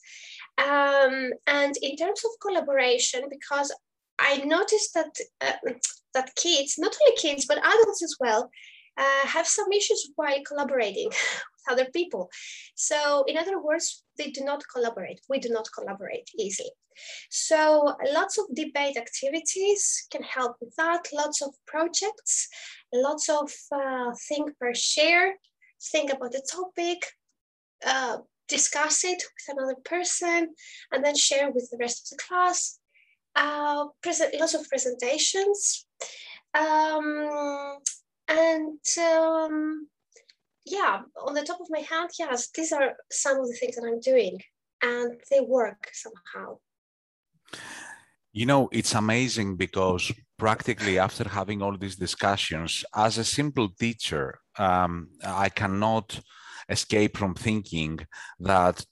Um, 0.58 1.32
and 1.46 1.74
in 1.82 1.96
terms 1.96 2.22
of 2.24 2.30
collaboration, 2.40 3.24
because 3.28 3.74
I 4.18 4.38
noticed 4.38 4.94
that 4.94 5.14
uh, 5.40 5.72
that 6.14 6.34
kids, 6.36 6.76
not 6.78 6.96
only 7.02 7.16
kids 7.16 7.46
but 7.46 7.58
adults 7.58 8.02
as 8.02 8.16
well, 8.18 8.50
uh, 8.96 9.26
have 9.26 9.46
some 9.46 9.70
issues 9.72 10.10
while 10.16 10.42
collaborating 10.46 11.08
with 11.10 11.70
other 11.70 11.86
people. 11.92 12.30
So, 12.74 13.24
in 13.26 13.36
other 13.36 13.60
words, 13.62 14.04
they 14.18 14.30
do 14.30 14.42
not 14.44 14.62
collaborate. 14.72 15.20
We 15.28 15.38
do 15.38 15.50
not 15.50 15.68
collaborate 15.74 16.30
easily. 16.38 16.70
So, 17.30 17.94
lots 18.12 18.38
of 18.38 18.46
debate 18.54 18.96
activities 18.96 20.06
can 20.10 20.22
help 20.22 20.56
with 20.60 20.74
that. 20.76 21.08
Lots 21.12 21.42
of 21.42 21.54
projects, 21.66 22.48
lots 22.92 23.28
of 23.28 23.52
uh, 23.72 24.12
think 24.28 24.58
pair 24.58 24.74
share, 24.74 25.34
think 25.92 26.12
about 26.12 26.32
the 26.32 26.46
topic, 26.50 27.02
uh, 27.84 28.18
discuss 28.48 29.04
it 29.04 29.22
with 29.22 29.56
another 29.56 29.76
person, 29.84 30.54
and 30.92 31.04
then 31.04 31.16
share 31.16 31.50
with 31.50 31.68
the 31.70 31.78
rest 31.78 32.12
of 32.12 32.16
the 32.16 32.24
class. 32.24 32.78
Uh, 33.34 33.88
present 34.02 34.34
lots 34.40 34.54
of 34.54 34.66
presentations. 34.68 35.86
Um, 36.54 37.78
and 38.28 38.80
um, 38.99 39.88
yeah, 40.64 41.00
on 41.25 41.35
the 41.35 41.42
top 41.42 41.61
of 41.61 41.68
my 41.71 41.78
head, 41.78 42.11
yes, 42.18 42.50
these 42.54 42.73
are 42.73 42.95
some 43.11 43.38
of 43.38 43.47
the 43.47 43.54
things 43.54 43.76
that 43.76 43.87
I'm 43.87 44.00
doing 44.00 44.40
and 44.83 45.21
they 45.30 45.40
work 45.40 45.90
somehow. 45.92 46.59
You 48.33 48.47
know, 48.47 48.68
it's 48.73 48.95
amazing 48.95 49.56
because 49.56 50.12
practically 50.38 50.99
after 50.99 51.26
having 51.28 51.62
all 51.62 51.76
these 51.76 51.97
discussions, 51.97 52.85
as 52.95 53.16
a 53.16 53.25
simple 53.25 53.68
teacher, 53.80 54.38
um, 54.59 55.09
I 55.25 55.49
cannot 55.49 56.21
escape 56.68 57.16
from 57.16 57.35
thinking 57.35 58.00
that 58.40 58.85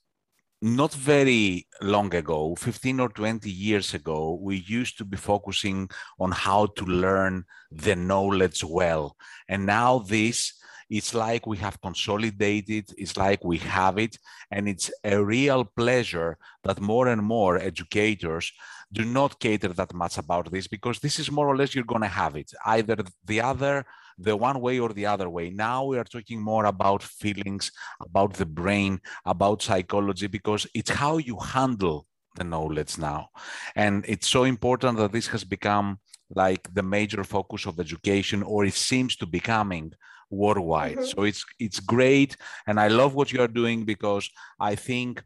not 0.61 0.93
very 0.93 1.67
long 1.81 2.13
ago, 2.15 2.55
15 2.55 2.99
or 2.99 3.09
20 3.09 3.49
years 3.49 3.93
ago, 3.93 4.39
we 4.41 4.57
used 4.67 4.97
to 4.97 5.05
be 5.05 5.17
focusing 5.17 5.89
on 6.19 6.31
how 6.31 6.67
to 6.77 6.85
learn 6.85 7.43
the 7.71 7.95
knowledge 7.95 8.63
well. 8.63 9.15
And 9.47 9.65
now 9.65 9.99
this, 9.99 10.53
it's 10.89 11.13
like 11.13 11.45
we 11.45 11.57
have 11.57 11.81
consolidated, 11.81 12.85
it's 12.97 13.17
like 13.17 13.43
we 13.43 13.57
have 13.57 13.97
it. 13.97 14.17
And 14.51 14.69
it's 14.69 14.91
a 15.03 15.23
real 15.23 15.65
pleasure 15.65 16.37
that 16.63 16.79
more 16.79 17.07
and 17.07 17.21
more 17.21 17.57
educators 17.57 18.51
do 18.91 19.05
not 19.05 19.39
cater 19.39 19.69
that 19.69 19.93
much 19.93 20.17
about 20.17 20.51
this 20.51 20.67
because 20.67 20.99
this 20.99 21.19
is 21.19 21.31
more 21.31 21.47
or 21.47 21.57
less 21.57 21.73
you're 21.73 21.83
going 21.83 22.01
to 22.01 22.07
have 22.07 22.35
it. 22.35 22.51
Either 22.65 22.97
the 23.25 23.41
other 23.41 23.85
the 24.17 24.35
one 24.35 24.61
way 24.61 24.79
or 24.79 24.89
the 24.93 25.05
other 25.05 25.29
way. 25.29 25.49
Now 25.49 25.85
we 25.85 25.97
are 25.97 26.03
talking 26.03 26.41
more 26.41 26.65
about 26.65 27.03
feelings, 27.03 27.71
about 28.01 28.33
the 28.33 28.45
brain, 28.45 29.01
about 29.25 29.61
psychology, 29.61 30.27
because 30.27 30.65
it's 30.73 30.89
how 30.89 31.17
you 31.17 31.37
handle 31.37 32.07
the 32.35 32.43
knowledge 32.43 32.97
now. 32.97 33.29
And 33.75 34.05
it's 34.07 34.27
so 34.27 34.43
important 34.43 34.97
that 34.97 35.11
this 35.11 35.27
has 35.27 35.43
become 35.43 35.99
like 36.33 36.73
the 36.73 36.83
major 36.83 37.23
focus 37.23 37.65
of 37.65 37.79
education, 37.79 38.41
or 38.43 38.65
it 38.65 38.73
seems 38.73 39.15
to 39.17 39.25
becoming 39.25 39.91
worldwide. 40.29 40.97
Mm-hmm. 40.97 41.05
So 41.05 41.23
it's 41.23 41.45
it's 41.59 41.79
great. 41.79 42.35
And 42.67 42.79
I 42.79 42.87
love 42.87 43.13
what 43.15 43.31
you 43.31 43.41
are 43.41 43.47
doing 43.47 43.85
because 43.85 44.29
I 44.59 44.75
think 44.75 45.23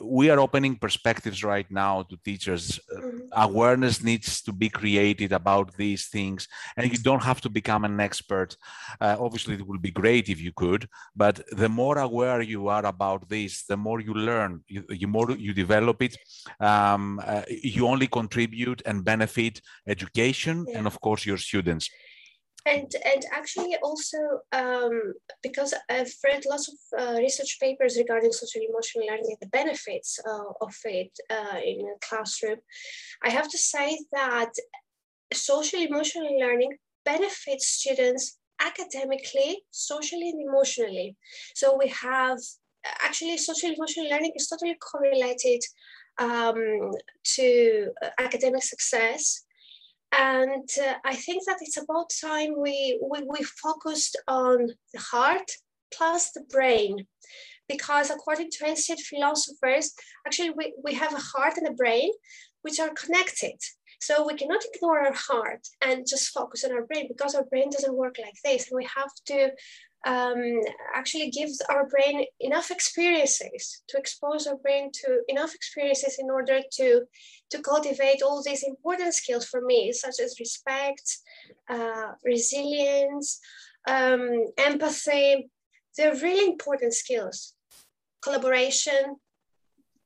we 0.00 0.30
are 0.30 0.38
opening 0.38 0.76
perspectives 0.76 1.42
right 1.42 1.68
now 1.70 2.02
to 2.02 2.16
teachers. 2.24 2.78
Mm-hmm. 2.94 3.18
Awareness 3.32 4.02
needs 4.02 4.42
to 4.42 4.52
be 4.52 4.68
created 4.68 5.32
about 5.32 5.76
these 5.76 6.08
things, 6.08 6.48
and 6.76 6.90
you 6.90 6.98
don't 6.98 7.22
have 7.22 7.40
to 7.42 7.48
become 7.48 7.84
an 7.84 7.98
expert. 8.00 8.56
Uh, 9.00 9.16
obviously, 9.18 9.54
it 9.54 9.66
would 9.66 9.82
be 9.82 9.90
great 9.90 10.28
if 10.28 10.40
you 10.40 10.52
could, 10.52 10.88
but 11.16 11.40
the 11.52 11.68
more 11.68 11.98
aware 11.98 12.40
you 12.40 12.68
are 12.68 12.86
about 12.86 13.28
this, 13.28 13.64
the 13.64 13.76
more 13.76 14.00
you 14.00 14.14
learn, 14.14 14.62
you, 14.68 14.84
you 14.90 15.08
more 15.08 15.30
you 15.32 15.52
develop 15.52 16.02
it. 16.02 16.16
Um, 16.60 17.20
uh, 17.24 17.42
you 17.48 17.86
only 17.86 18.06
contribute 18.06 18.82
and 18.86 19.04
benefit 19.04 19.60
education, 19.86 20.66
yeah. 20.68 20.78
and 20.78 20.86
of 20.86 21.00
course, 21.00 21.26
your 21.26 21.38
students 21.38 21.90
and 22.66 22.92
and 23.04 23.24
actually 23.32 23.76
also 23.82 24.18
um, 24.52 25.14
because 25.42 25.74
I've 25.88 26.12
read 26.24 26.44
lots 26.48 26.68
of 26.68 27.00
uh, 27.00 27.18
research 27.18 27.58
papers 27.60 27.96
regarding 27.96 28.32
social 28.32 28.62
emotional 28.68 29.06
learning 29.06 29.26
and 29.28 29.38
the 29.40 29.48
benefits 29.48 30.18
uh, 30.26 30.52
of 30.60 30.74
it 30.84 31.12
uh, 31.30 31.58
in 31.64 31.80
a 31.80 31.98
classroom, 32.06 32.58
I 33.22 33.30
have 33.30 33.48
to 33.48 33.58
say 33.58 33.98
that 34.12 34.52
social 35.32 35.80
emotional 35.80 36.38
learning 36.38 36.76
benefits 37.04 37.68
students 37.68 38.38
academically, 38.60 39.62
socially, 39.70 40.30
and 40.30 40.42
emotionally. 40.48 41.16
So 41.54 41.78
we 41.78 41.88
have 41.88 42.38
actually 43.02 43.38
social 43.38 43.70
emotional 43.70 44.10
learning 44.10 44.32
is 44.36 44.48
totally 44.48 44.76
correlated 44.76 45.60
um, 46.18 46.92
to 47.36 47.90
academic 48.18 48.62
success 48.62 49.44
and 50.12 50.68
uh, 50.80 50.94
I 51.04 51.14
think 51.14 51.44
that 51.46 51.58
it's 51.60 51.76
about 51.76 52.10
time 52.20 52.54
we, 52.58 52.98
we, 53.02 53.22
we 53.22 53.44
focused 53.44 54.20
on 54.26 54.68
the 54.92 55.00
heart 55.00 55.50
plus 55.94 56.32
the 56.32 56.42
brain. 56.50 57.06
Because 57.68 58.10
according 58.10 58.50
to 58.50 58.66
ancient 58.66 58.98
philosophers, 59.00 59.94
actually 60.26 60.50
we, 60.50 60.74
we 60.82 60.94
have 60.94 61.14
a 61.14 61.20
heart 61.20 61.56
and 61.56 61.68
a 61.68 61.72
brain 61.72 62.10
which 62.62 62.80
are 62.80 62.90
connected. 62.90 63.54
So 64.00 64.26
we 64.26 64.34
cannot 64.34 64.64
ignore 64.74 65.00
our 65.00 65.12
heart 65.12 65.68
and 65.82 66.06
just 66.08 66.30
focus 66.30 66.64
on 66.64 66.72
our 66.72 66.86
brain 66.86 67.06
because 67.06 67.34
our 67.34 67.44
brain 67.44 67.70
doesn't 67.70 67.96
work 67.96 68.16
like 68.20 68.34
this. 68.44 68.70
And 68.70 68.76
we 68.76 68.88
have 68.96 69.10
to 69.26 69.50
um, 70.06 70.60
actually 70.94 71.30
gives 71.30 71.60
our 71.68 71.86
brain 71.86 72.24
enough 72.40 72.70
experiences 72.70 73.82
to 73.88 73.98
expose 73.98 74.46
our 74.46 74.56
brain 74.56 74.90
to 74.92 75.20
enough 75.28 75.54
experiences 75.54 76.16
in 76.18 76.30
order 76.30 76.60
to 76.72 77.02
to 77.50 77.62
cultivate 77.62 78.22
all 78.22 78.42
these 78.42 78.62
important 78.62 79.12
skills 79.14 79.44
for 79.44 79.60
me 79.60 79.92
such 79.92 80.18
as 80.22 80.40
respect 80.40 81.18
uh, 81.68 82.12
resilience 82.24 83.40
um, 83.88 84.46
empathy. 84.56 85.50
They're 85.96 86.14
really 86.14 86.46
important 86.46 86.94
skills. 86.94 87.54
Collaboration. 88.22 89.16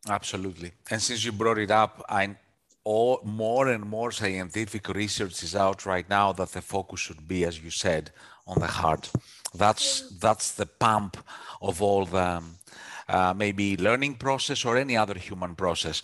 Absolutely. 0.09 0.73
And 0.91 1.01
since 1.01 1.25
you 1.25 1.33
brought 1.33 1.59
it 1.59 1.71
up 1.71 2.05
i 2.09 2.37
all 2.85 3.21
more 3.25 3.69
and 3.69 3.85
more 3.85 4.13
scientific 4.13 4.89
research 4.91 5.43
is 5.43 5.57
out 5.57 5.87
right 5.87 6.09
now 6.09 6.33
that 6.33 6.53
the 6.53 6.61
focus 6.61 7.01
should 7.01 7.27
be 7.27 7.45
as 7.45 7.59
you 7.59 7.71
said 7.71 8.11
on 8.47 8.59
the 8.61 8.67
heart 8.67 9.11
that's 9.55 10.03
that's 10.19 10.53
the 10.53 10.67
pump 10.67 11.17
of 11.61 11.81
all 11.83 12.05
the 12.05 12.43
uh, 13.09 13.35
maybe 13.37 13.77
learning 13.77 14.15
process 14.15 14.65
or 14.65 14.77
any 14.77 14.97
other 14.97 15.19
human 15.19 15.55
process. 15.55 16.03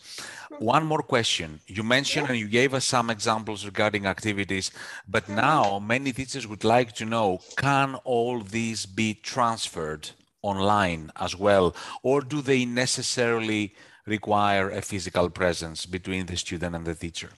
One 0.58 0.84
more 0.84 1.02
question. 1.02 1.60
You 1.66 1.82
mentioned 1.82 2.28
and 2.28 2.38
you 2.38 2.48
gave 2.48 2.74
us 2.74 2.84
some 2.84 3.10
examples 3.10 3.64
regarding 3.64 4.06
activities, 4.06 4.70
but 5.08 5.28
now 5.28 5.78
many 5.78 6.12
teachers 6.12 6.46
would 6.46 6.64
like 6.64 6.92
to 6.96 7.04
know, 7.04 7.40
can 7.56 7.94
all 8.04 8.40
these 8.40 8.84
be 8.86 9.14
transferred 9.14 10.10
online 10.42 11.10
as 11.16 11.36
well? 11.36 11.74
Or 12.02 12.20
do 12.20 12.42
they 12.42 12.64
necessarily 12.64 13.74
require 14.06 14.70
a 14.70 14.82
physical 14.82 15.30
presence 15.30 15.86
between 15.86 16.26
the 16.26 16.36
student 16.36 16.74
and 16.74 16.84
the 16.84 16.94
teacher? 16.94 17.30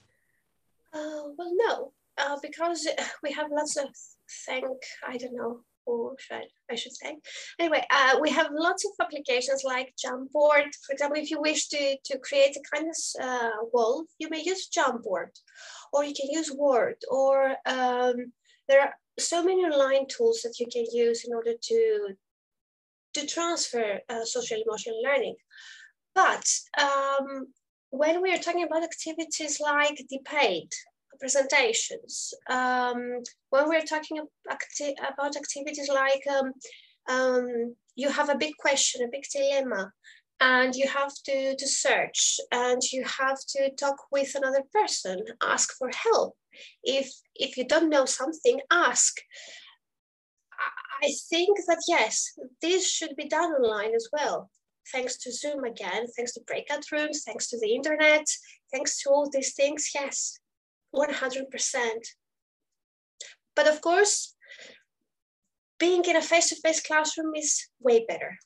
Uh, 0.93 1.31
well, 1.37 1.53
no, 1.67 1.93
uh, 2.17 2.37
because 2.41 2.87
we 3.21 3.31
have 3.31 3.49
lots 3.51 3.77
of, 3.77 3.87
thank, 4.45 4.65
I 5.07 5.17
don't 5.17 5.35
know, 5.35 5.61
or 5.85 6.15
should 6.19 6.47
I 6.71 6.75
should 6.75 6.95
say. 6.95 7.17
Anyway, 7.59 7.85
uh, 7.91 8.17
we 8.21 8.29
have 8.31 8.49
lots 8.51 8.85
of 8.85 8.91
applications 9.01 9.63
like 9.63 9.93
Jamboard. 10.03 10.69
For 10.85 10.93
example, 10.93 11.21
if 11.21 11.31
you 11.31 11.41
wish 11.41 11.67
to, 11.69 11.97
to 12.05 12.19
create 12.19 12.55
a 12.57 12.75
kind 12.75 12.87
of 12.89 13.23
uh, 13.23 13.65
wall, 13.71 14.05
you 14.19 14.29
may 14.29 14.41
use 14.43 14.69
Jamboard, 14.69 15.31
or 15.91 16.03
you 16.03 16.13
can 16.13 16.29
use 16.29 16.51
Word, 16.51 16.97
or 17.09 17.55
um, 17.65 18.15
there 18.67 18.81
are 18.81 18.93
so 19.19 19.43
many 19.43 19.61
online 19.61 20.07
tools 20.07 20.41
that 20.43 20.59
you 20.59 20.67
can 20.71 20.85
use 20.91 21.25
in 21.25 21.33
order 21.33 21.53
to, 21.61 22.15
to 23.13 23.27
transfer 23.27 23.99
uh, 24.09 24.25
social 24.25 24.57
emotional 24.65 25.01
learning. 25.03 25.35
But 26.15 26.47
um, 26.79 27.47
when 27.89 28.21
we 28.21 28.33
are 28.33 28.39
talking 28.39 28.63
about 28.63 28.83
activities 28.83 29.59
like 29.59 30.03
debate 30.09 30.73
presentations. 31.19 32.33
Um, 32.49 33.21
when 33.49 33.67
we're 33.69 33.81
talking 33.81 34.25
acti 34.49 34.95
about 34.99 35.35
activities 35.35 35.89
like 35.89 36.23
um, 36.27 36.51
um, 37.09 37.75
you 37.95 38.09
have 38.09 38.29
a 38.29 38.37
big 38.37 38.55
question, 38.57 39.03
a 39.03 39.11
big 39.11 39.25
dilemma, 39.31 39.91
and 40.39 40.75
you 40.75 40.87
have 40.87 41.13
to, 41.25 41.55
to 41.55 41.67
search 41.67 42.39
and 42.51 42.81
you 42.91 43.03
have 43.05 43.39
to 43.49 43.71
talk 43.79 43.97
with 44.11 44.35
another 44.35 44.63
person, 44.73 45.23
ask 45.41 45.73
for 45.77 45.89
help. 45.93 46.35
If, 46.83 47.11
if 47.35 47.57
you 47.57 47.65
don't 47.65 47.89
know 47.89 48.05
something, 48.05 48.59
ask. 48.71 49.17
I 51.01 51.11
think 51.29 51.57
that 51.67 51.83
yes, 51.87 52.33
this 52.61 52.89
should 52.89 53.15
be 53.15 53.27
done 53.27 53.51
online 53.51 53.93
as 53.95 54.07
well. 54.11 54.49
Thanks 54.91 55.17
to 55.19 55.31
Zoom 55.31 55.63
again, 55.63 56.07
thanks 56.15 56.33
to 56.33 56.41
breakout 56.45 56.91
rooms, 56.91 57.23
thanks 57.25 57.49
to 57.49 57.59
the 57.59 57.73
internet, 57.73 58.25
thanks 58.71 59.01
to 59.01 59.09
all 59.09 59.29
these 59.29 59.53
things, 59.53 59.89
yes, 59.95 60.39
100%. 60.95 61.45
But 63.55 63.67
of 63.67 63.81
course, 63.81 64.35
being 65.79 66.03
in 66.05 66.15
a 66.15 66.21
face-to-face 66.21 66.81
classroom 66.81 67.35
is 67.35 67.67
way 67.79 68.05
better 68.07 68.37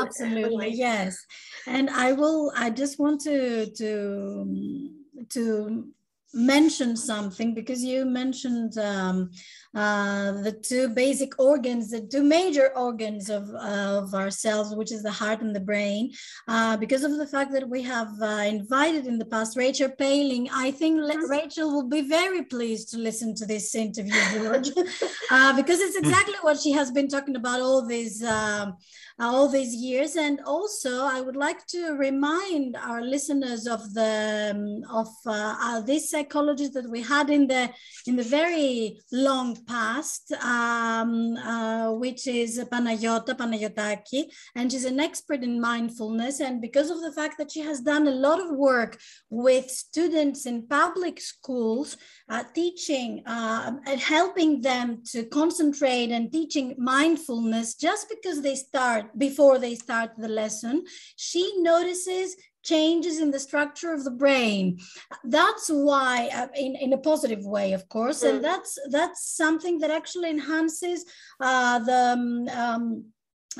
absolutely 0.00 0.70
yes 0.70 1.24
and 1.66 1.90
i 1.90 2.12
will 2.12 2.52
i 2.56 2.70
just 2.70 3.00
want 3.00 3.20
to 3.20 3.66
to 3.72 4.88
to 5.28 5.88
mention 6.34 6.96
something 6.96 7.54
because 7.54 7.82
you 7.82 8.04
mentioned 8.04 8.76
um, 8.78 9.30
uh, 9.76 10.32
the 10.40 10.52
two 10.52 10.88
basic 10.88 11.38
organs, 11.38 11.90
the 11.90 12.00
two 12.00 12.22
major 12.22 12.70
organs 12.74 13.28
of, 13.28 13.50
of 13.50 14.14
ourselves, 14.14 14.74
which 14.74 14.90
is 14.90 15.02
the 15.02 15.10
heart 15.10 15.42
and 15.42 15.54
the 15.54 15.60
brain. 15.60 16.10
Uh, 16.48 16.78
because 16.78 17.04
of 17.04 17.18
the 17.18 17.26
fact 17.26 17.52
that 17.52 17.68
we 17.68 17.82
have 17.82 18.10
uh, 18.22 18.44
invited 18.46 19.06
in 19.06 19.18
the 19.18 19.26
past 19.26 19.54
Rachel 19.54 19.90
Paling, 19.90 20.48
I 20.50 20.70
think 20.70 21.00
mm-hmm. 21.00 21.30
Rachel 21.30 21.70
will 21.74 21.88
be 21.88 22.00
very 22.00 22.44
pleased 22.44 22.88
to 22.92 22.98
listen 22.98 23.34
to 23.34 23.44
this 23.44 23.74
interview, 23.74 24.18
George, 24.32 24.70
uh, 25.30 25.54
because 25.54 25.80
it's 25.80 25.96
exactly 25.96 26.38
what 26.40 26.58
she 26.58 26.72
has 26.72 26.90
been 26.90 27.08
talking 27.08 27.36
about 27.36 27.60
all 27.60 27.86
these. 27.86 28.24
Um, 28.24 28.78
all 29.18 29.48
these 29.48 29.74
years. 29.74 30.16
And 30.16 30.40
also, 30.40 31.04
I 31.04 31.20
would 31.20 31.36
like 31.36 31.66
to 31.68 31.92
remind 31.92 32.76
our 32.76 33.02
listeners 33.02 33.66
of 33.66 33.94
the 33.94 34.52
um, 34.54 34.84
of 34.94 35.08
uh, 35.26 35.56
uh, 35.60 35.80
this 35.80 36.10
psychologists 36.10 36.74
that 36.74 36.88
we 36.88 37.02
had 37.02 37.30
in 37.30 37.46
the 37.46 37.70
in 38.06 38.16
the 38.16 38.22
very 38.22 39.00
long 39.12 39.56
past, 39.66 40.32
um, 40.32 41.36
uh, 41.36 41.92
which 41.92 42.26
is 42.26 42.58
Panayota 42.72 43.34
Panayotaki, 43.34 44.24
and 44.54 44.70
she's 44.70 44.84
an 44.84 45.00
expert 45.00 45.42
in 45.42 45.60
mindfulness. 45.60 46.40
And 46.40 46.60
because 46.60 46.90
of 46.90 47.00
the 47.00 47.12
fact 47.12 47.38
that 47.38 47.52
she 47.52 47.60
has 47.60 47.80
done 47.80 48.06
a 48.06 48.12
lot 48.26 48.40
of 48.40 48.56
work 48.56 48.98
with 49.30 49.70
students 49.70 50.46
in 50.46 50.66
public 50.66 51.20
schools, 51.20 51.96
uh, 52.28 52.44
teaching 52.54 53.22
uh, 53.26 53.72
and 53.86 54.00
helping 54.00 54.60
them 54.60 55.02
to 55.12 55.24
concentrate 55.24 56.10
and 56.10 56.32
teaching 56.32 56.74
mindfulness, 56.78 57.74
just 57.74 58.08
because 58.08 58.42
they 58.42 58.54
start 58.54 59.06
before 59.18 59.58
they 59.58 59.74
start 59.74 60.10
the 60.16 60.28
lesson, 60.28 60.84
she 61.16 61.52
notices 61.58 62.36
changes 62.66 63.20
in 63.20 63.30
the 63.30 63.38
structure 63.48 63.92
of 63.92 64.04
the 64.04 64.10
brain 64.10 64.78
that's 65.24 65.68
why 65.68 66.28
uh, 66.34 66.48
in, 66.56 66.74
in 66.76 66.92
a 66.92 66.98
positive 66.98 67.44
way 67.46 67.72
of 67.72 67.88
course 67.88 68.22
mm. 68.22 68.28
and 68.28 68.44
that's 68.44 68.78
that's 68.90 69.22
something 69.42 69.78
that 69.78 69.90
actually 69.90 70.30
enhances 70.30 71.04
uh, 71.40 71.78
the 71.78 72.02
um, 72.16 72.48
um, 72.48 73.04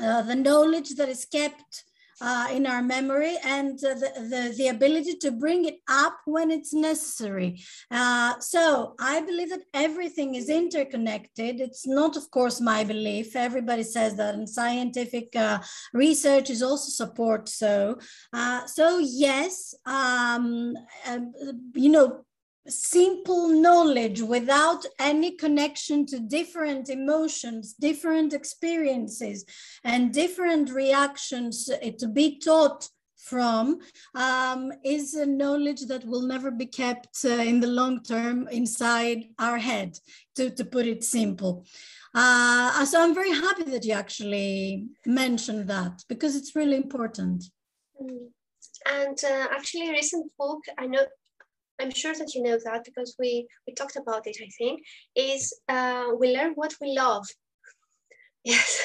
uh, 0.01 0.21
the 0.21 0.35
knowledge 0.35 0.89
that 0.95 1.09
is 1.09 1.25
kept 1.25 1.83
uh, 2.21 2.47
in 2.51 2.65
our 2.65 2.81
memory 2.81 3.35
and 3.43 3.77
uh, 3.83 3.93
the, 3.93 4.11
the, 4.31 4.55
the, 4.57 4.67
ability 4.67 5.15
to 5.15 5.31
bring 5.31 5.65
it 5.65 5.79
up 5.87 6.17
when 6.25 6.51
it's 6.51 6.73
necessary. 6.73 7.61
Uh, 7.91 8.39
so 8.39 8.95
I 8.99 9.21
believe 9.21 9.49
that 9.49 9.63
everything 9.73 10.35
is 10.35 10.49
interconnected. 10.49 11.59
It's 11.59 11.85
not, 11.85 12.17
of 12.17 12.29
course, 12.31 12.59
my 12.59 12.83
belief. 12.83 13.35
Everybody 13.35 13.83
says 13.83 14.15
that, 14.17 14.35
and 14.35 14.49
scientific 14.49 15.35
uh, 15.35 15.59
research 15.93 16.49
is 16.49 16.63
also 16.63 16.89
support 16.89 17.49
so. 17.49 17.99
Uh, 18.33 18.65
so 18.65 18.99
yes, 18.99 19.75
um, 19.85 20.73
um, 21.07 21.33
you 21.75 21.89
know, 21.89 22.25
simple 22.67 23.47
knowledge 23.47 24.21
without 24.21 24.85
any 24.99 25.31
connection 25.31 26.05
to 26.07 26.19
different 26.19 26.89
emotions, 26.89 27.73
different 27.73 28.33
experiences, 28.33 29.45
and 29.83 30.13
different 30.13 30.69
reactions 30.71 31.69
to 31.99 32.07
be 32.07 32.39
taught 32.39 32.89
from 33.17 33.79
um, 34.15 34.71
is 34.83 35.13
a 35.13 35.25
knowledge 35.25 35.81
that 35.87 36.05
will 36.05 36.21
never 36.21 36.49
be 36.51 36.65
kept 36.65 37.17
uh, 37.25 37.29
in 37.29 37.59
the 37.59 37.67
long 37.67 38.01
term 38.03 38.47
inside 38.49 39.25
our 39.39 39.57
head, 39.57 39.99
to, 40.35 40.49
to 40.49 40.63
put 40.63 40.85
it 40.87 41.03
simple. 41.03 41.65
Uh, 42.13 42.85
so 42.85 43.01
I'm 43.01 43.13
very 43.13 43.31
happy 43.31 43.63
that 43.63 43.85
you 43.85 43.93
actually 43.93 44.87
mentioned 45.05 45.67
that 45.69 46.03
because 46.07 46.35
it's 46.35 46.55
really 46.55 46.77
important. 46.77 47.43
Mm. 48.01 48.27
And 48.89 49.17
uh, 49.23 49.47
actually, 49.51 49.89
a 49.89 49.91
recent 49.91 50.31
book 50.37 50.61
I 50.77 50.87
know 50.87 51.05
I'm 51.79 51.91
sure 51.91 52.13
that 52.13 52.33
you 52.33 52.41
know 52.43 52.57
that 52.65 52.83
because 52.85 53.15
we 53.19 53.47
we 53.67 53.73
talked 53.73 53.95
about 53.95 54.27
it. 54.27 54.37
I 54.41 54.49
think 54.57 54.81
is 55.15 55.53
uh, 55.69 56.07
we 56.19 56.35
learn 56.35 56.53
what 56.55 56.73
we 56.81 56.95
love. 56.97 57.25
Yes. 58.43 58.81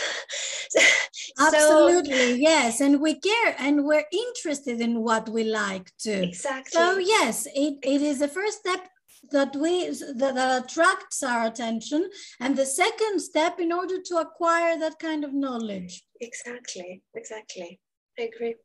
Absolutely, 1.38 2.35
yes, 2.35 2.81
and 2.81 3.00
we 3.00 3.20
care 3.20 3.55
and 3.59 3.85
we're 3.85 4.05
interested 4.12 4.81
in 4.81 5.02
what 5.02 5.28
we 5.28 5.44
like 5.44 5.90
too. 5.98 6.22
Exactly. 6.22 6.72
So 6.72 6.98
yes, 6.98 7.46
it, 7.55 7.78
it 7.83 8.02
is 8.02 8.18
the 8.18 8.28
first 8.28 8.59
step 8.61 8.88
that 9.31 9.55
we 9.55 9.88
that, 9.88 10.35
that 10.35 10.64
attracts 10.64 11.22
our 11.22 11.46
attention, 11.46 12.11
and 12.40 12.57
the 12.57 12.66
second 12.66 13.20
step 13.20 13.61
in 13.61 13.72
order 13.72 14.00
to 14.07 14.16
acquire 14.16 14.78
that 14.78 14.98
kind 14.98 15.24
of 15.24 15.33
knowledge. 15.33 16.02
Exactly, 16.20 17.02
exactly. 17.14 17.78
I 18.18 18.22
agree. 18.22 18.57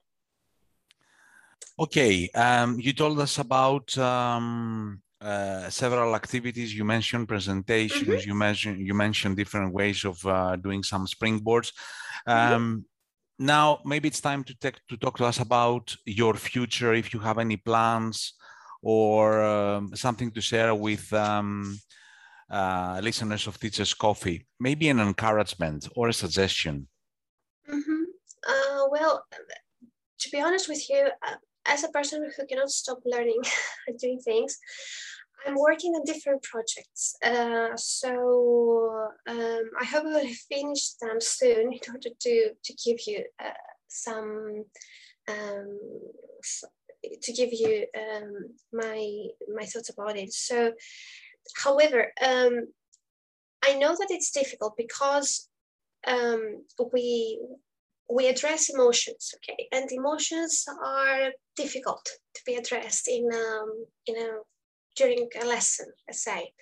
Okay, 1.79 2.29
um, 2.33 2.79
you 2.79 2.93
told 2.93 3.19
us 3.19 3.37
about 3.37 3.95
um, 3.97 4.99
uh, 5.21 5.69
several 5.69 6.15
activities. 6.15 6.73
You 6.73 6.85
mentioned 6.85 7.27
presentations. 7.27 8.07
Mm 8.07 8.13
-hmm. 8.13 8.27
You 8.27 8.35
mentioned 8.35 8.77
you 8.87 8.95
mentioned 8.95 9.35
different 9.37 9.73
ways 9.73 10.05
of 10.05 10.25
uh, 10.25 10.55
doing 10.61 10.83
some 10.85 11.05
springboards. 11.07 11.71
Mm-hmm. 12.25 12.53
Um. 12.53 12.85
Now, 13.39 13.79
maybe 13.83 14.07
it's 14.07 14.21
time 14.21 14.43
to 14.43 14.53
take 14.63 14.79
to 14.87 14.97
talk 14.97 15.17
to 15.17 15.27
us 15.27 15.39
about 15.39 15.95
your 16.05 16.37
future. 16.37 16.97
If 16.97 17.13
you 17.13 17.23
have 17.23 17.41
any 17.41 17.57
plans 17.57 18.37
or 18.81 19.43
um, 19.43 19.95
something 19.95 20.33
to 20.33 20.41
share 20.41 20.73
with 20.73 21.13
um, 21.13 21.79
uh, 22.49 22.99
listeners 23.03 23.47
of 23.47 23.57
Teachers 23.57 23.93
Coffee, 23.93 24.47
maybe 24.59 24.89
an 24.89 24.99
encouragement 24.99 25.87
or 25.95 26.07
a 26.09 26.13
suggestion. 26.13 26.87
Mm 27.67 27.83
-hmm. 27.83 28.03
well, 28.91 29.27
to 30.19 30.29
be 30.29 30.41
honest 30.41 30.67
with 30.67 30.89
you, 30.89 31.09
uh, 31.25 31.35
as 31.65 31.83
a 31.83 31.89
person 31.89 32.29
who 32.35 32.45
cannot 32.47 32.69
stop 32.69 32.99
learning 33.05 33.41
and 33.87 33.97
doing 33.97 34.19
things, 34.19 34.57
I'm 35.45 35.55
working 35.55 35.93
on 35.93 36.03
different 36.03 36.43
projects. 36.43 37.15
Uh, 37.23 37.75
so 37.75 39.09
um, 39.27 39.63
I 39.79 39.85
hope 39.85 40.05
I 40.05 40.23
will 40.23 40.33
finish 40.49 40.93
them 41.01 41.21
soon 41.21 41.73
in 41.73 41.79
order 41.93 42.09
to, 42.19 42.49
to 42.63 42.73
give 42.73 42.97
you 43.05 43.23
uh, 43.39 43.51
some, 43.87 44.65
um, 45.27 45.79
to 47.21 47.31
give 47.33 47.49
you 47.53 47.85
um, 47.95 48.55
my, 48.73 49.27
my 49.53 49.65
thoughts 49.65 49.89
about 49.89 50.17
it. 50.17 50.33
So, 50.33 50.73
however, 51.63 52.11
um, 52.25 52.67
I 53.63 53.75
know 53.75 53.95
that 53.95 54.07
it's 54.09 54.31
difficult 54.31 54.75
because 54.77 55.49
um, 56.05 56.63
we 56.91 57.39
we 58.09 58.27
address 58.27 58.69
emotions, 58.69 59.33
okay, 59.35 59.67
and 59.71 59.91
emotions 59.91 60.65
are 60.83 61.31
difficult 61.55 62.05
to 62.35 62.41
be 62.45 62.55
addressed 62.55 63.07
in 63.07 63.27
um, 63.33 63.85
in 64.05 64.15
a 64.17 64.29
during 64.95 65.27
a 65.41 65.45
lesson, 65.45 65.87
let's 66.07 66.23
say. 66.23 66.53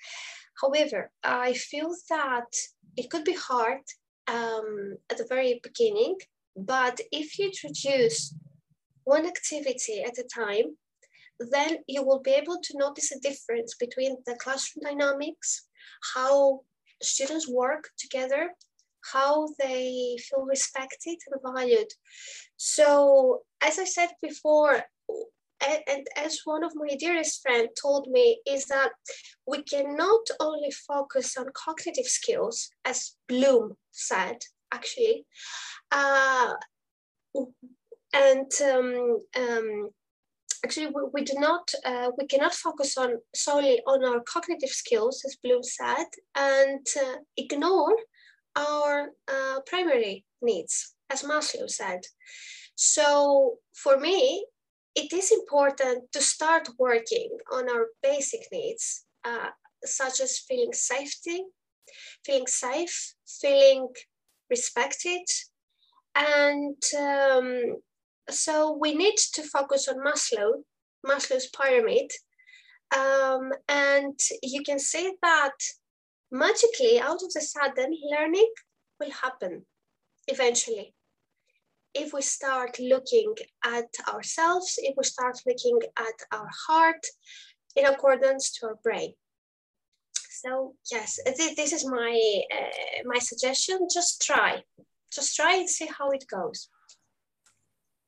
However, 0.62 1.12
I 1.24 1.54
feel 1.54 1.90
that 2.10 2.52
it 2.98 3.10
could 3.10 3.24
be 3.24 3.36
hard 3.36 3.82
um, 4.28 4.98
at 5.10 5.18
the 5.18 5.26
very 5.28 5.60
beginning, 5.64 6.18
but 6.56 7.00
if 7.12 7.38
you 7.38 7.46
introduce 7.46 8.36
one 9.04 9.26
activity 9.26 10.04
at 10.04 10.18
a 10.18 10.24
time, 10.24 10.78
then 11.52 11.78
you 11.88 12.04
will 12.04 12.20
be 12.20 12.32
able 12.32 12.60
to 12.62 12.78
notice 12.78 13.12
a 13.12 13.20
difference 13.20 13.76
between 13.76 14.18
the 14.26 14.36
classroom 14.36 14.84
dynamics, 14.84 15.68
how 16.16 16.62
students 17.02 17.48
work 17.48 17.90
together, 17.98 18.52
how 19.14 19.48
they 19.60 20.18
feel 20.20 20.46
respected 20.46 21.18
and 21.32 21.42
valued. 21.56 21.92
So, 22.58 23.44
as 23.62 23.80
I 23.80 23.86
said 23.86 24.10
before, 24.22 24.84
and, 25.66 25.80
and, 25.88 26.08
as 26.18 26.42
one 26.44 26.64
of 26.64 26.74
my 26.76 26.96
dearest 27.00 27.42
friends 27.42 27.70
told 27.82 28.08
me, 28.08 28.42
is 28.46 28.66
that 28.66 28.92
we 29.48 29.64
cannot 29.64 30.28
only 30.40 30.72
focus 30.72 31.38
on 31.38 31.48
cognitive 31.54 32.06
skills, 32.06 32.70
as 32.84 33.16
Bloom 33.28 33.74
said, 33.92 34.38
actually, 34.72 35.26
uh, 35.92 36.54
and 38.14 38.52
um, 38.64 39.22
um, 39.38 39.90
actually 40.64 40.88
we, 40.88 41.02
we, 41.14 41.24
do 41.24 41.34
not, 41.38 41.70
uh, 41.86 42.10
we 42.18 42.28
cannot 42.28 42.54
focus 42.54 42.98
on 42.98 43.16
solely 43.34 43.82
on 43.88 44.04
our 44.04 44.22
cognitive 44.22 44.70
skills, 44.70 45.24
as 45.26 45.38
Bloom 45.38 45.64
said, 45.64 46.08
and 46.36 46.86
uh, 47.02 47.16
ignore 47.38 47.96
our 48.56 49.10
uh, 49.28 49.60
primary 49.66 50.26
needs, 50.42 50.96
as 51.12 51.24
Maslow 51.24 51.70
said. 51.70 52.02
So 52.76 53.58
for 53.74 53.98
me, 53.98 54.46
it 54.96 55.12
is 55.12 55.32
important 55.32 56.12
to 56.14 56.22
start 56.22 56.70
working 56.80 57.30
on 57.52 57.70
our 57.70 57.88
basic 58.02 58.42
needs, 58.52 59.06
uh, 59.26 59.50
such 59.84 60.22
as 60.22 60.40
feeling 60.40 60.74
safety, 60.74 61.44
feeling 62.26 62.48
safe, 62.48 63.16
feeling 63.28 63.90
respected. 64.50 65.26
And 66.16 66.82
um, 66.98 67.78
so 68.30 68.78
we 68.80 68.96
need 68.96 69.18
to 69.34 69.44
focus 69.44 69.88
on 69.88 69.98
Maslow, 69.98 70.64
Maslow's 71.06 71.50
pyramid. 71.50 72.10
Um, 72.96 73.52
and 73.68 74.18
you 74.42 74.64
can 74.64 74.80
see 74.80 75.12
that 75.22 75.58
magically 76.36 77.00
out 77.00 77.22
of 77.24 77.32
the 77.34 77.42
sudden 77.42 77.92
learning 78.12 78.52
will 79.00 79.12
happen 79.12 79.66
eventually. 80.28 80.94
If 81.94 82.14
we 82.14 82.22
start 82.22 82.78
looking 82.80 83.34
at 83.64 83.90
ourselves 84.14 84.76
if 84.78 84.96
we 84.98 85.04
start 85.04 85.38
looking 85.48 85.80
at 85.98 86.18
our 86.38 86.50
heart 86.68 87.04
in 87.76 87.86
accordance 87.86 88.52
to 88.54 88.68
our 88.68 88.78
brain. 88.84 89.14
So 90.42 90.76
yes 90.92 91.20
this 91.58 91.74
is 91.74 91.86
my 91.86 92.16
uh, 92.58 93.02
my 93.06 93.20
suggestion. 93.20 93.88
Just 93.94 94.22
try. 94.22 94.64
Just 95.12 95.36
try 95.36 95.56
and 95.56 95.70
see 95.70 95.88
how 95.98 96.10
it 96.12 96.26
goes 96.28 96.70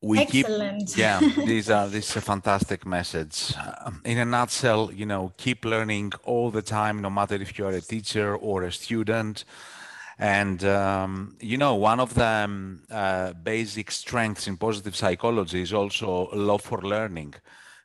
we 0.02 0.20
Excellent. 0.20 0.88
keep 0.88 0.98
yeah 0.98 1.20
these 1.46 1.70
are 1.70 1.88
this 1.88 2.12
is 2.12 2.16
a 2.18 2.22
fantastic 2.22 2.86
message 2.86 3.54
um, 3.84 4.00
in 4.06 4.20
a 4.20 4.26
nutshell 4.26 4.92
you 4.94 5.06
know 5.06 5.34
keep 5.38 5.66
learning 5.66 6.12
all 6.24 6.52
the 6.52 6.62
time 6.62 7.02
no 7.02 7.10
matter 7.10 7.36
if 7.36 7.58
you're 7.58 7.72
a 7.72 7.82
teacher 7.82 8.36
or 8.36 8.64
a 8.64 8.72
student. 8.72 9.46
And 10.20 10.64
um, 10.64 11.36
you 11.40 11.58
know 11.58 11.76
one 11.76 12.00
of 12.00 12.16
the 12.16 12.26
um, 12.26 12.82
uh, 12.90 13.34
basic 13.34 13.92
strengths 13.92 14.48
in 14.48 14.58
positive 14.58 14.96
psychology 14.96 15.62
is 15.62 15.74
also 15.74 16.30
love 16.34 16.64
for 16.64 16.82
learning. 16.82 17.36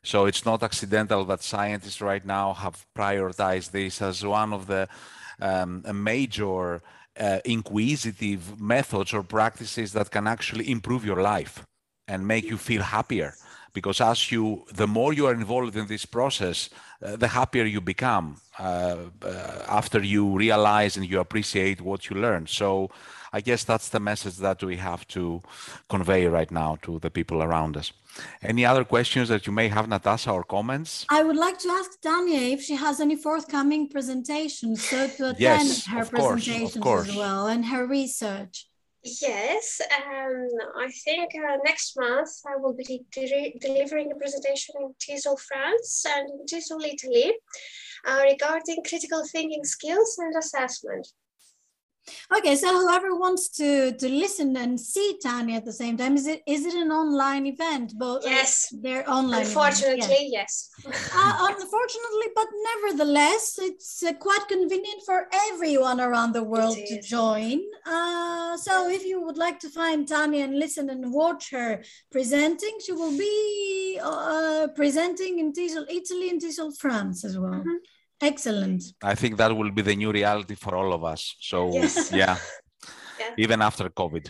So 0.01 0.25
it's 0.25 0.43
not 0.43 0.63
accidental 0.63 1.25
that 1.25 1.43
scientists 1.43 2.01
right 2.01 2.25
now 2.25 2.53
have 2.53 2.87
prioritized 2.95 3.69
this 3.71 4.01
as 4.01 4.25
one 4.25 4.51
of 4.51 4.65
the 4.65 4.87
um, 5.39 5.83
major 5.93 6.81
uh, 7.19 7.39
inquisitive 7.45 8.59
methods 8.59 9.13
or 9.13 9.21
practices 9.21 9.93
that 9.93 10.09
can 10.09 10.25
actually 10.25 10.71
improve 10.71 11.05
your 11.05 11.21
life 11.21 11.63
and 12.07 12.27
make 12.27 12.45
you 12.45 12.57
feel 12.57 12.81
happier. 12.81 13.35
Because 13.73 14.01
as 14.01 14.31
you 14.31 14.65
the 14.71 14.87
more 14.87 15.13
you 15.13 15.25
are 15.25 15.33
involved 15.33 15.75
in 15.75 15.87
this 15.87 16.05
process 16.05 16.69
uh, 17.03 17.15
the 17.15 17.27
happier 17.27 17.65
you 17.65 17.81
become 17.81 18.37
uh, 18.59 18.97
uh, 19.21 19.65
after 19.67 19.99
you 19.99 20.37
realize 20.37 20.95
and 20.95 21.09
you 21.09 21.19
appreciate 21.19 21.81
what 21.81 22.09
you 22.09 22.15
learn. 22.15 22.47
So 22.47 22.91
i 23.35 23.41
guess 23.41 23.63
that's 23.63 23.89
the 23.89 23.99
message 23.99 24.37
that 24.37 24.63
we 24.63 24.77
have 24.77 25.07
to 25.07 25.41
convey 25.89 26.27
right 26.27 26.51
now 26.51 26.77
to 26.83 26.99
the 26.99 27.09
people 27.09 27.41
around 27.41 27.75
us. 27.75 27.91
Any 28.43 28.63
other 28.63 28.83
questions 28.83 29.27
that 29.29 29.47
you 29.47 29.53
may 29.53 29.67
have 29.69 29.89
natasha 29.89 30.31
or 30.31 30.43
comments? 30.43 31.05
I 31.09 31.23
would 31.23 31.39
like 31.45 31.57
to 31.65 31.69
ask 31.79 31.89
tanya 31.99 32.41
if 32.55 32.61
she 32.61 32.75
has 32.75 32.99
any 32.99 33.15
forthcoming 33.15 33.89
presentations 33.89 34.77
so 34.89 35.07
to 35.17 35.21
attend 35.31 35.39
yes, 35.39 35.85
her 35.87 36.05
course, 36.05 36.45
presentations 36.45 37.09
as 37.09 37.15
well 37.15 37.47
and 37.47 37.65
her 37.65 37.87
research 37.87 38.67
Yes, 39.03 39.81
um, 39.97 40.47
I 40.77 40.89
think 41.03 41.31
uh, 41.35 41.57
next 41.65 41.97
month 41.97 42.29
I 42.47 42.55
will 42.55 42.73
be 42.73 43.03
de 43.11 43.53
delivering 43.59 44.13
a 44.13 44.15
presentation 44.15 44.75
in 44.79 44.95
TESOL, 44.97 45.37
France 45.41 46.05
and 46.07 46.29
in 46.49 46.81
Italy 46.81 47.33
uh, 48.07 48.21
regarding 48.23 48.77
critical 48.87 49.23
thinking 49.29 49.65
skills 49.65 50.17
and 50.19 50.33
assessment. 50.37 51.05
Okay, 52.35 52.55
so 52.55 52.67
whoever 52.81 53.15
wants 53.15 53.49
to 53.49 53.93
to 53.93 54.09
listen 54.09 54.55
and 54.57 54.79
see 54.79 55.17
Tanya 55.21 55.57
at 55.57 55.65
the 55.65 55.71
same 55.71 55.95
time, 55.97 56.15
is 56.15 56.27
it 56.27 56.41
is 56.45 56.65
it 56.65 56.73
an 56.73 56.91
online 56.91 57.45
event? 57.45 57.93
Both 57.97 58.23
yes, 58.25 58.73
they're 58.81 59.09
online. 59.09 59.41
Unfortunately, 59.41 60.29
yes. 60.31 60.69
uh, 60.85 61.35
unfortunately, 61.51 62.29
but 62.35 62.47
nevertheless, 62.71 63.57
it's 63.59 64.03
uh, 64.03 64.13
quite 64.13 64.45
convenient 64.49 65.01
for 65.05 65.27
everyone 65.49 66.01
around 66.01 66.33
the 66.33 66.43
world 66.43 66.77
to 66.77 67.01
join. 67.01 67.59
Uh, 67.85 68.57
so 68.57 68.89
if 68.89 69.05
you 69.05 69.21
would 69.21 69.37
like 69.37 69.59
to 69.59 69.69
find 69.69 70.07
Tanya 70.07 70.43
and 70.43 70.59
listen 70.59 70.89
and 70.89 71.13
watch 71.13 71.51
her 71.51 71.83
presenting, 72.11 72.77
she 72.85 72.91
will 72.91 73.17
be 73.17 73.99
uh, 74.03 74.67
presenting 74.75 75.39
in 75.39 75.53
TESOL, 75.53 75.85
Italy 75.89 76.29
and 76.29 76.41
TESOL, 76.41 76.77
France 76.77 77.23
as 77.23 77.37
well. 77.37 77.53
Mm 77.53 77.63
-hmm. 77.63 77.92
Excellent. 78.23 78.81
I 79.03 79.15
think 79.15 79.37
that 79.37 79.55
will 79.55 79.71
be 79.71 79.81
the 79.81 79.95
new 79.95 80.11
reality 80.11 80.55
for 80.55 80.75
all 80.75 80.93
of 80.93 81.03
us. 81.03 81.35
So 81.39 81.57
yes. 81.73 82.11
yeah. 82.11 82.37
yeah, 83.19 83.31
even 83.37 83.61
after 83.61 83.89
COVID. 83.89 84.29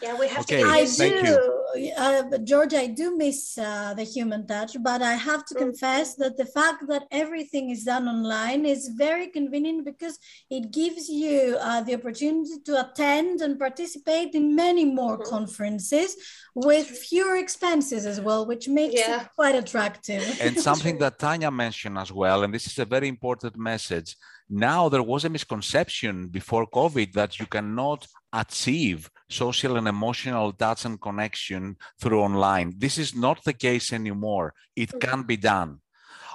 Yeah, 0.00 0.14
we 0.18 0.28
have 0.28 0.42
okay, 0.42 0.62
to. 0.62 0.68
I 0.68 0.84
do 0.84 1.61
uh, 1.96 2.38
George, 2.38 2.74
I 2.74 2.86
do 2.86 3.16
miss 3.16 3.56
uh, 3.58 3.94
the 3.94 4.04
human 4.04 4.46
touch, 4.46 4.76
but 4.82 5.02
I 5.02 5.14
have 5.14 5.44
to 5.46 5.54
mm. 5.54 5.58
confess 5.58 6.14
that 6.16 6.36
the 6.36 6.46
fact 6.46 6.86
that 6.88 7.04
everything 7.10 7.70
is 7.70 7.84
done 7.84 8.08
online 8.08 8.64
is 8.66 8.88
very 8.88 9.28
convenient 9.28 9.84
because 9.84 10.18
it 10.50 10.72
gives 10.72 11.08
you 11.08 11.56
uh, 11.60 11.82
the 11.82 11.94
opportunity 11.94 12.60
to 12.66 12.80
attend 12.84 13.40
and 13.40 13.58
participate 13.58 14.34
in 14.34 14.54
many 14.54 14.84
more 14.84 15.18
mm. 15.18 15.28
conferences 15.28 16.16
with 16.54 16.86
fewer 16.86 17.36
expenses 17.36 18.06
as 18.06 18.20
well, 18.20 18.46
which 18.46 18.68
makes 18.68 19.00
yeah. 19.00 19.22
it 19.22 19.28
quite 19.34 19.54
attractive. 19.54 20.22
And 20.40 20.58
something 20.58 20.98
that 21.02 21.18
Tanya 21.18 21.50
mentioned 21.50 21.98
as 21.98 22.12
well, 22.12 22.42
and 22.42 22.52
this 22.52 22.66
is 22.66 22.78
a 22.78 22.84
very 22.84 23.08
important 23.08 23.56
message. 23.56 24.16
Now, 24.48 24.88
there 24.88 25.02
was 25.02 25.24
a 25.24 25.30
misconception 25.30 26.28
before 26.28 26.66
COVID 26.66 27.12
that 27.12 27.40
you 27.40 27.46
cannot 27.46 28.06
achieve 28.32 29.10
social 29.32 29.76
and 29.76 29.88
emotional 29.88 30.52
touch 30.52 30.84
and 30.84 31.00
connection 31.00 31.76
through 32.00 32.20
online. 32.20 32.74
This 32.76 32.98
is 32.98 33.14
not 33.14 33.42
the 33.44 33.52
case 33.52 33.92
anymore. 33.92 34.54
It 34.76 34.90
mm-hmm. 34.90 34.98
can 34.98 35.22
be 35.22 35.36
done. 35.36 35.80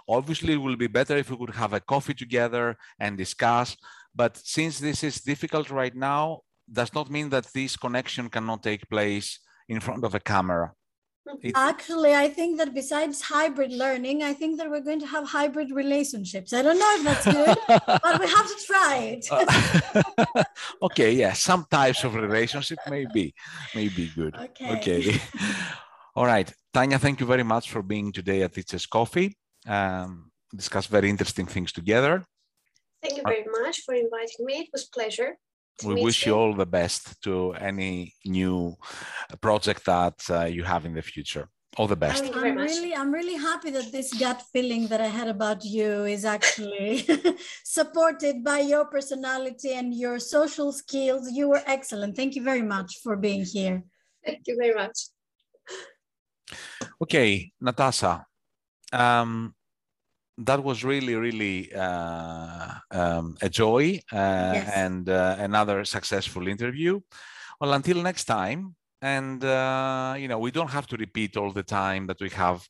Obviously, 0.10 0.54
it 0.54 0.62
will 0.66 0.78
be 0.78 0.88
better 0.88 1.18
if 1.18 1.30
we 1.30 1.38
could 1.38 1.56
have 1.56 1.74
a 1.74 1.82
coffee 1.82 2.14
together 2.14 2.78
and 3.00 3.18
discuss. 3.18 3.76
But 4.16 4.38
since 4.38 4.80
this 4.80 5.04
is 5.04 5.22
difficult 5.22 5.70
right 5.70 5.96
now, 5.96 6.42
does 6.72 6.94
not 6.94 7.10
mean 7.10 7.30
that 7.30 7.48
this 7.54 7.78
connection 7.78 8.30
cannot 8.30 8.64
take 8.64 8.90
place 8.90 9.40
in 9.70 9.80
front 9.80 10.04
of 10.04 10.16
a 10.16 10.20
camera. 10.20 10.74
Actually, 11.56 12.13
I 12.16 12.30
think 12.30 12.58
that 12.58 12.74
besides 12.74 13.22
hybrid 13.22 13.72
learning, 13.72 14.24
I 14.24 14.34
think 14.34 14.58
that 14.58 14.70
we're 14.70 14.82
going 14.82 15.00
to 15.00 15.08
have 15.08 15.28
hybrid 15.28 15.72
relationships. 15.72 16.54
I 16.54 16.62
don't 16.62 16.80
know 16.80 16.94
if 16.98 17.04
that's 17.04 17.26
good, 17.26 17.58
but 18.04 18.20
we 18.20 18.28
have 18.28 18.48
to 18.48 18.58
try 18.66 19.18
it. 19.18 20.46
okay, 20.82 21.13
yeah, 21.13 21.34
some 21.34 21.66
types 21.70 22.04
of 22.04 22.16
relationship 22.16 22.80
may 22.90 23.06
be, 23.13 23.34
may 23.76 23.88
be 23.90 24.10
good. 24.16 24.36
Okay. 24.36 24.78
Okay. 24.78 25.22
All 26.16 26.26
right, 26.26 26.52
Tanya, 26.74 27.00
thank 27.00 27.20
you 27.20 27.26
very 27.26 27.44
much 27.44 27.70
for 27.70 27.82
being 27.82 28.12
today 28.12 28.42
at 28.44 28.54
Teachers 28.54 28.86
Coffee. 28.86 29.38
Um, 29.68 30.32
discuss 30.56 30.88
very 30.88 31.10
interesting 31.10 31.46
things 31.46 31.72
together. 31.72 32.26
Thank 33.02 33.18
you 33.18 33.24
very 33.24 33.46
much 33.62 33.82
for 33.86 33.94
inviting 33.94 34.46
me. 34.46 34.56
It 34.62 34.70
was 34.74 34.86
pleasure 34.86 35.38
we 35.84 36.02
wish 36.02 36.26
you 36.26 36.34
all 36.34 36.54
the 36.54 36.66
best 36.66 37.22
to 37.24 37.54
any 37.54 38.13
new 38.26 38.76
project 39.42 39.86
that 39.86 40.18
uh, 40.30 40.46
you 40.46 40.63
have 40.63 40.86
in 40.86 40.94
the 40.94 41.02
future. 41.02 41.50
All 41.78 41.88
the 41.88 41.96
best. 41.96 42.24
I'm, 42.24 42.44
I'm 42.44 42.58
really 42.58 42.96
i'm 42.96 43.13
really 43.13 43.36
happy 43.36 43.70
that 43.70 43.92
this 43.92 44.12
gut 44.13 44.42
feeling 44.52 44.88
that 44.88 45.00
i 45.00 45.06
had 45.06 45.28
about 45.28 45.63
you 45.63 46.06
is 46.06 46.26
actually 46.26 47.06
supported 47.63 48.44
by 48.44 48.60
your 48.62 48.86
personality 48.86 49.74
and 49.74 49.94
your 49.94 50.18
social 50.18 50.72
skills. 50.72 51.30
You 51.32 51.50
were 51.50 51.62
excellent. 51.68 52.16
Thank 52.16 52.36
you 52.36 52.44
very 52.44 52.63
much 52.63 52.98
for 53.04 53.16
being 53.16 53.46
here. 53.46 53.84
Thank 54.26 54.48
you 54.48 54.56
very 54.60 54.74
much. 54.74 54.98
Okay 57.04 57.52
natasha 57.62 58.26
um, 58.94 59.54
that 60.38 60.63
was 60.63 60.84
really, 60.84 61.15
really 61.15 61.73
uh, 61.73 62.73
um, 62.91 63.36
a 63.41 63.50
joy 63.50 64.00
uh, 64.12 64.54
yes. 64.54 64.71
and 64.76 65.10
uh, 65.10 65.36
another 65.39 65.84
successful 65.84 66.47
interview. 66.47 67.00
Well, 67.60 67.73
until 67.73 68.02
next 68.02 68.26
time, 68.26 68.76
and 69.02 69.43
uh, 69.43 70.15
you 70.17 70.28
know, 70.28 70.39
we 70.39 70.52
don't 70.52 70.69
have 70.69 70.88
to 70.88 70.97
repeat 70.97 71.38
all 71.38 71.52
the 71.52 71.63
time 71.63 72.08
that 72.08 72.19
we 72.19 72.30
have 72.30 72.67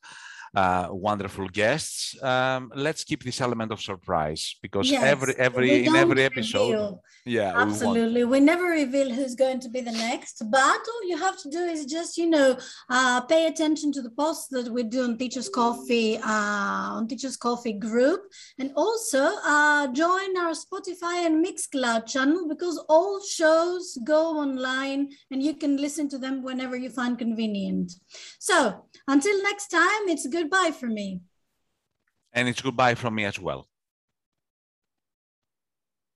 uh, 0.58 0.88
wonderful 0.90 1.48
guests. 1.50 2.22
Um, 2.24 2.72
let's 2.74 3.04
keep 3.04 3.22
this 3.24 3.40
element 3.42 3.72
of 3.72 3.80
surprise 3.80 4.56
because 4.64 4.90
yes, 4.90 5.04
every 5.04 5.34
every 5.48 5.86
in 5.86 5.96
every 5.96 6.24
episode, 6.24 6.72
reveal. 6.72 7.04
yeah, 7.26 7.52
absolutely. 7.56 8.24
We, 8.24 8.40
we, 8.40 8.52
never 8.52 8.68
reveal 8.84 9.10
who's 9.12 9.36
going 9.36 9.60
to 9.60 9.70
be 9.70 9.82
the 9.82 9.92
next, 9.92 10.42
but 10.50 10.82
all 10.92 11.04
you 11.12 11.18
have 11.18 11.38
to 11.44 11.50
do 11.52 11.60
is 11.60 11.86
just 11.86 12.18
you 12.18 12.28
know 12.36 12.58
uh, 12.90 13.22
pay 13.22 13.46
attention 13.46 13.92
to 13.94 14.02
the 14.02 14.10
posts 14.10 14.48
that 14.56 14.68
we 14.76 14.82
do 14.82 15.04
on 15.04 15.20
Teachers 15.20 15.48
Coffee 15.48 16.18
uh, 16.18 16.88
on 16.98 17.08
Teachers 17.08 17.38
Coffee 17.38 17.74
group, 17.74 18.22
and 18.58 18.72
also 18.76 19.24
uh, 19.46 19.86
join 19.94 20.30
our 20.42 20.54
Spotify 20.64 21.18
and 21.28 21.46
Mixcloud 21.46 22.08
channel 22.08 22.48
because 22.50 22.84
all 22.90 23.22
shows 23.22 23.96
go 24.04 24.22
online 24.44 25.10
and 25.30 25.44
you 25.44 25.54
can 25.54 25.78
listen 25.78 26.10
to 26.10 26.18
them 26.18 26.42
whenever 26.42 26.76
you 26.76 26.90
find 26.90 27.20
convenient. 27.20 27.92
So 28.40 28.86
until 29.08 29.38
next 29.44 29.68
time, 29.68 30.04
it's 30.08 30.26
goodbye 30.48 30.72
for 30.72 30.88
me. 30.88 31.22
And 32.34 32.48
it's 32.48 32.62
goodbye 32.62 32.96
from 32.96 33.16
me 33.16 33.26
as 33.26 33.40
well. 33.40 33.68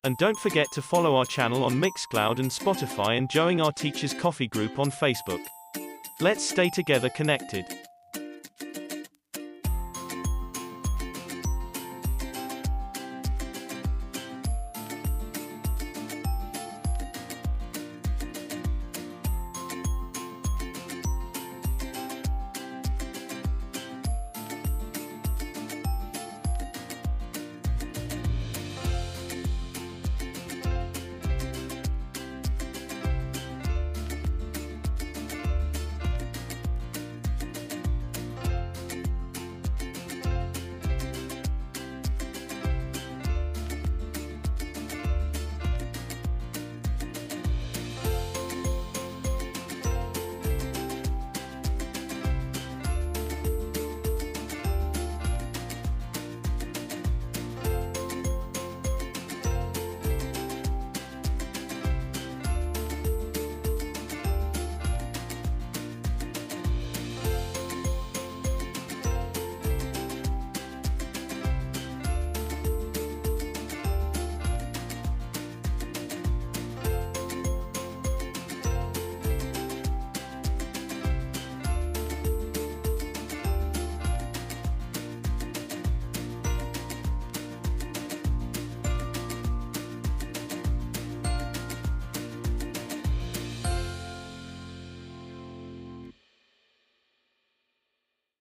And 0.04 0.18
don't 0.18 0.38
forget 0.38 0.68
to 0.74 0.82
follow 0.82 1.16
our 1.16 1.26
channel 1.26 1.64
on 1.64 1.80
Mixcloud 1.80 2.40
and 2.40 2.50
Spotify 2.50 3.18
and 3.18 3.30
join 3.30 3.62
our 3.62 3.72
Teachers 3.72 4.14
Coffee 4.14 4.48
group 4.48 4.80
on 4.80 4.90
Facebook. 4.90 5.44
Let's 6.20 6.48
stay 6.48 6.70
together 6.70 7.10
connected. 7.10 7.66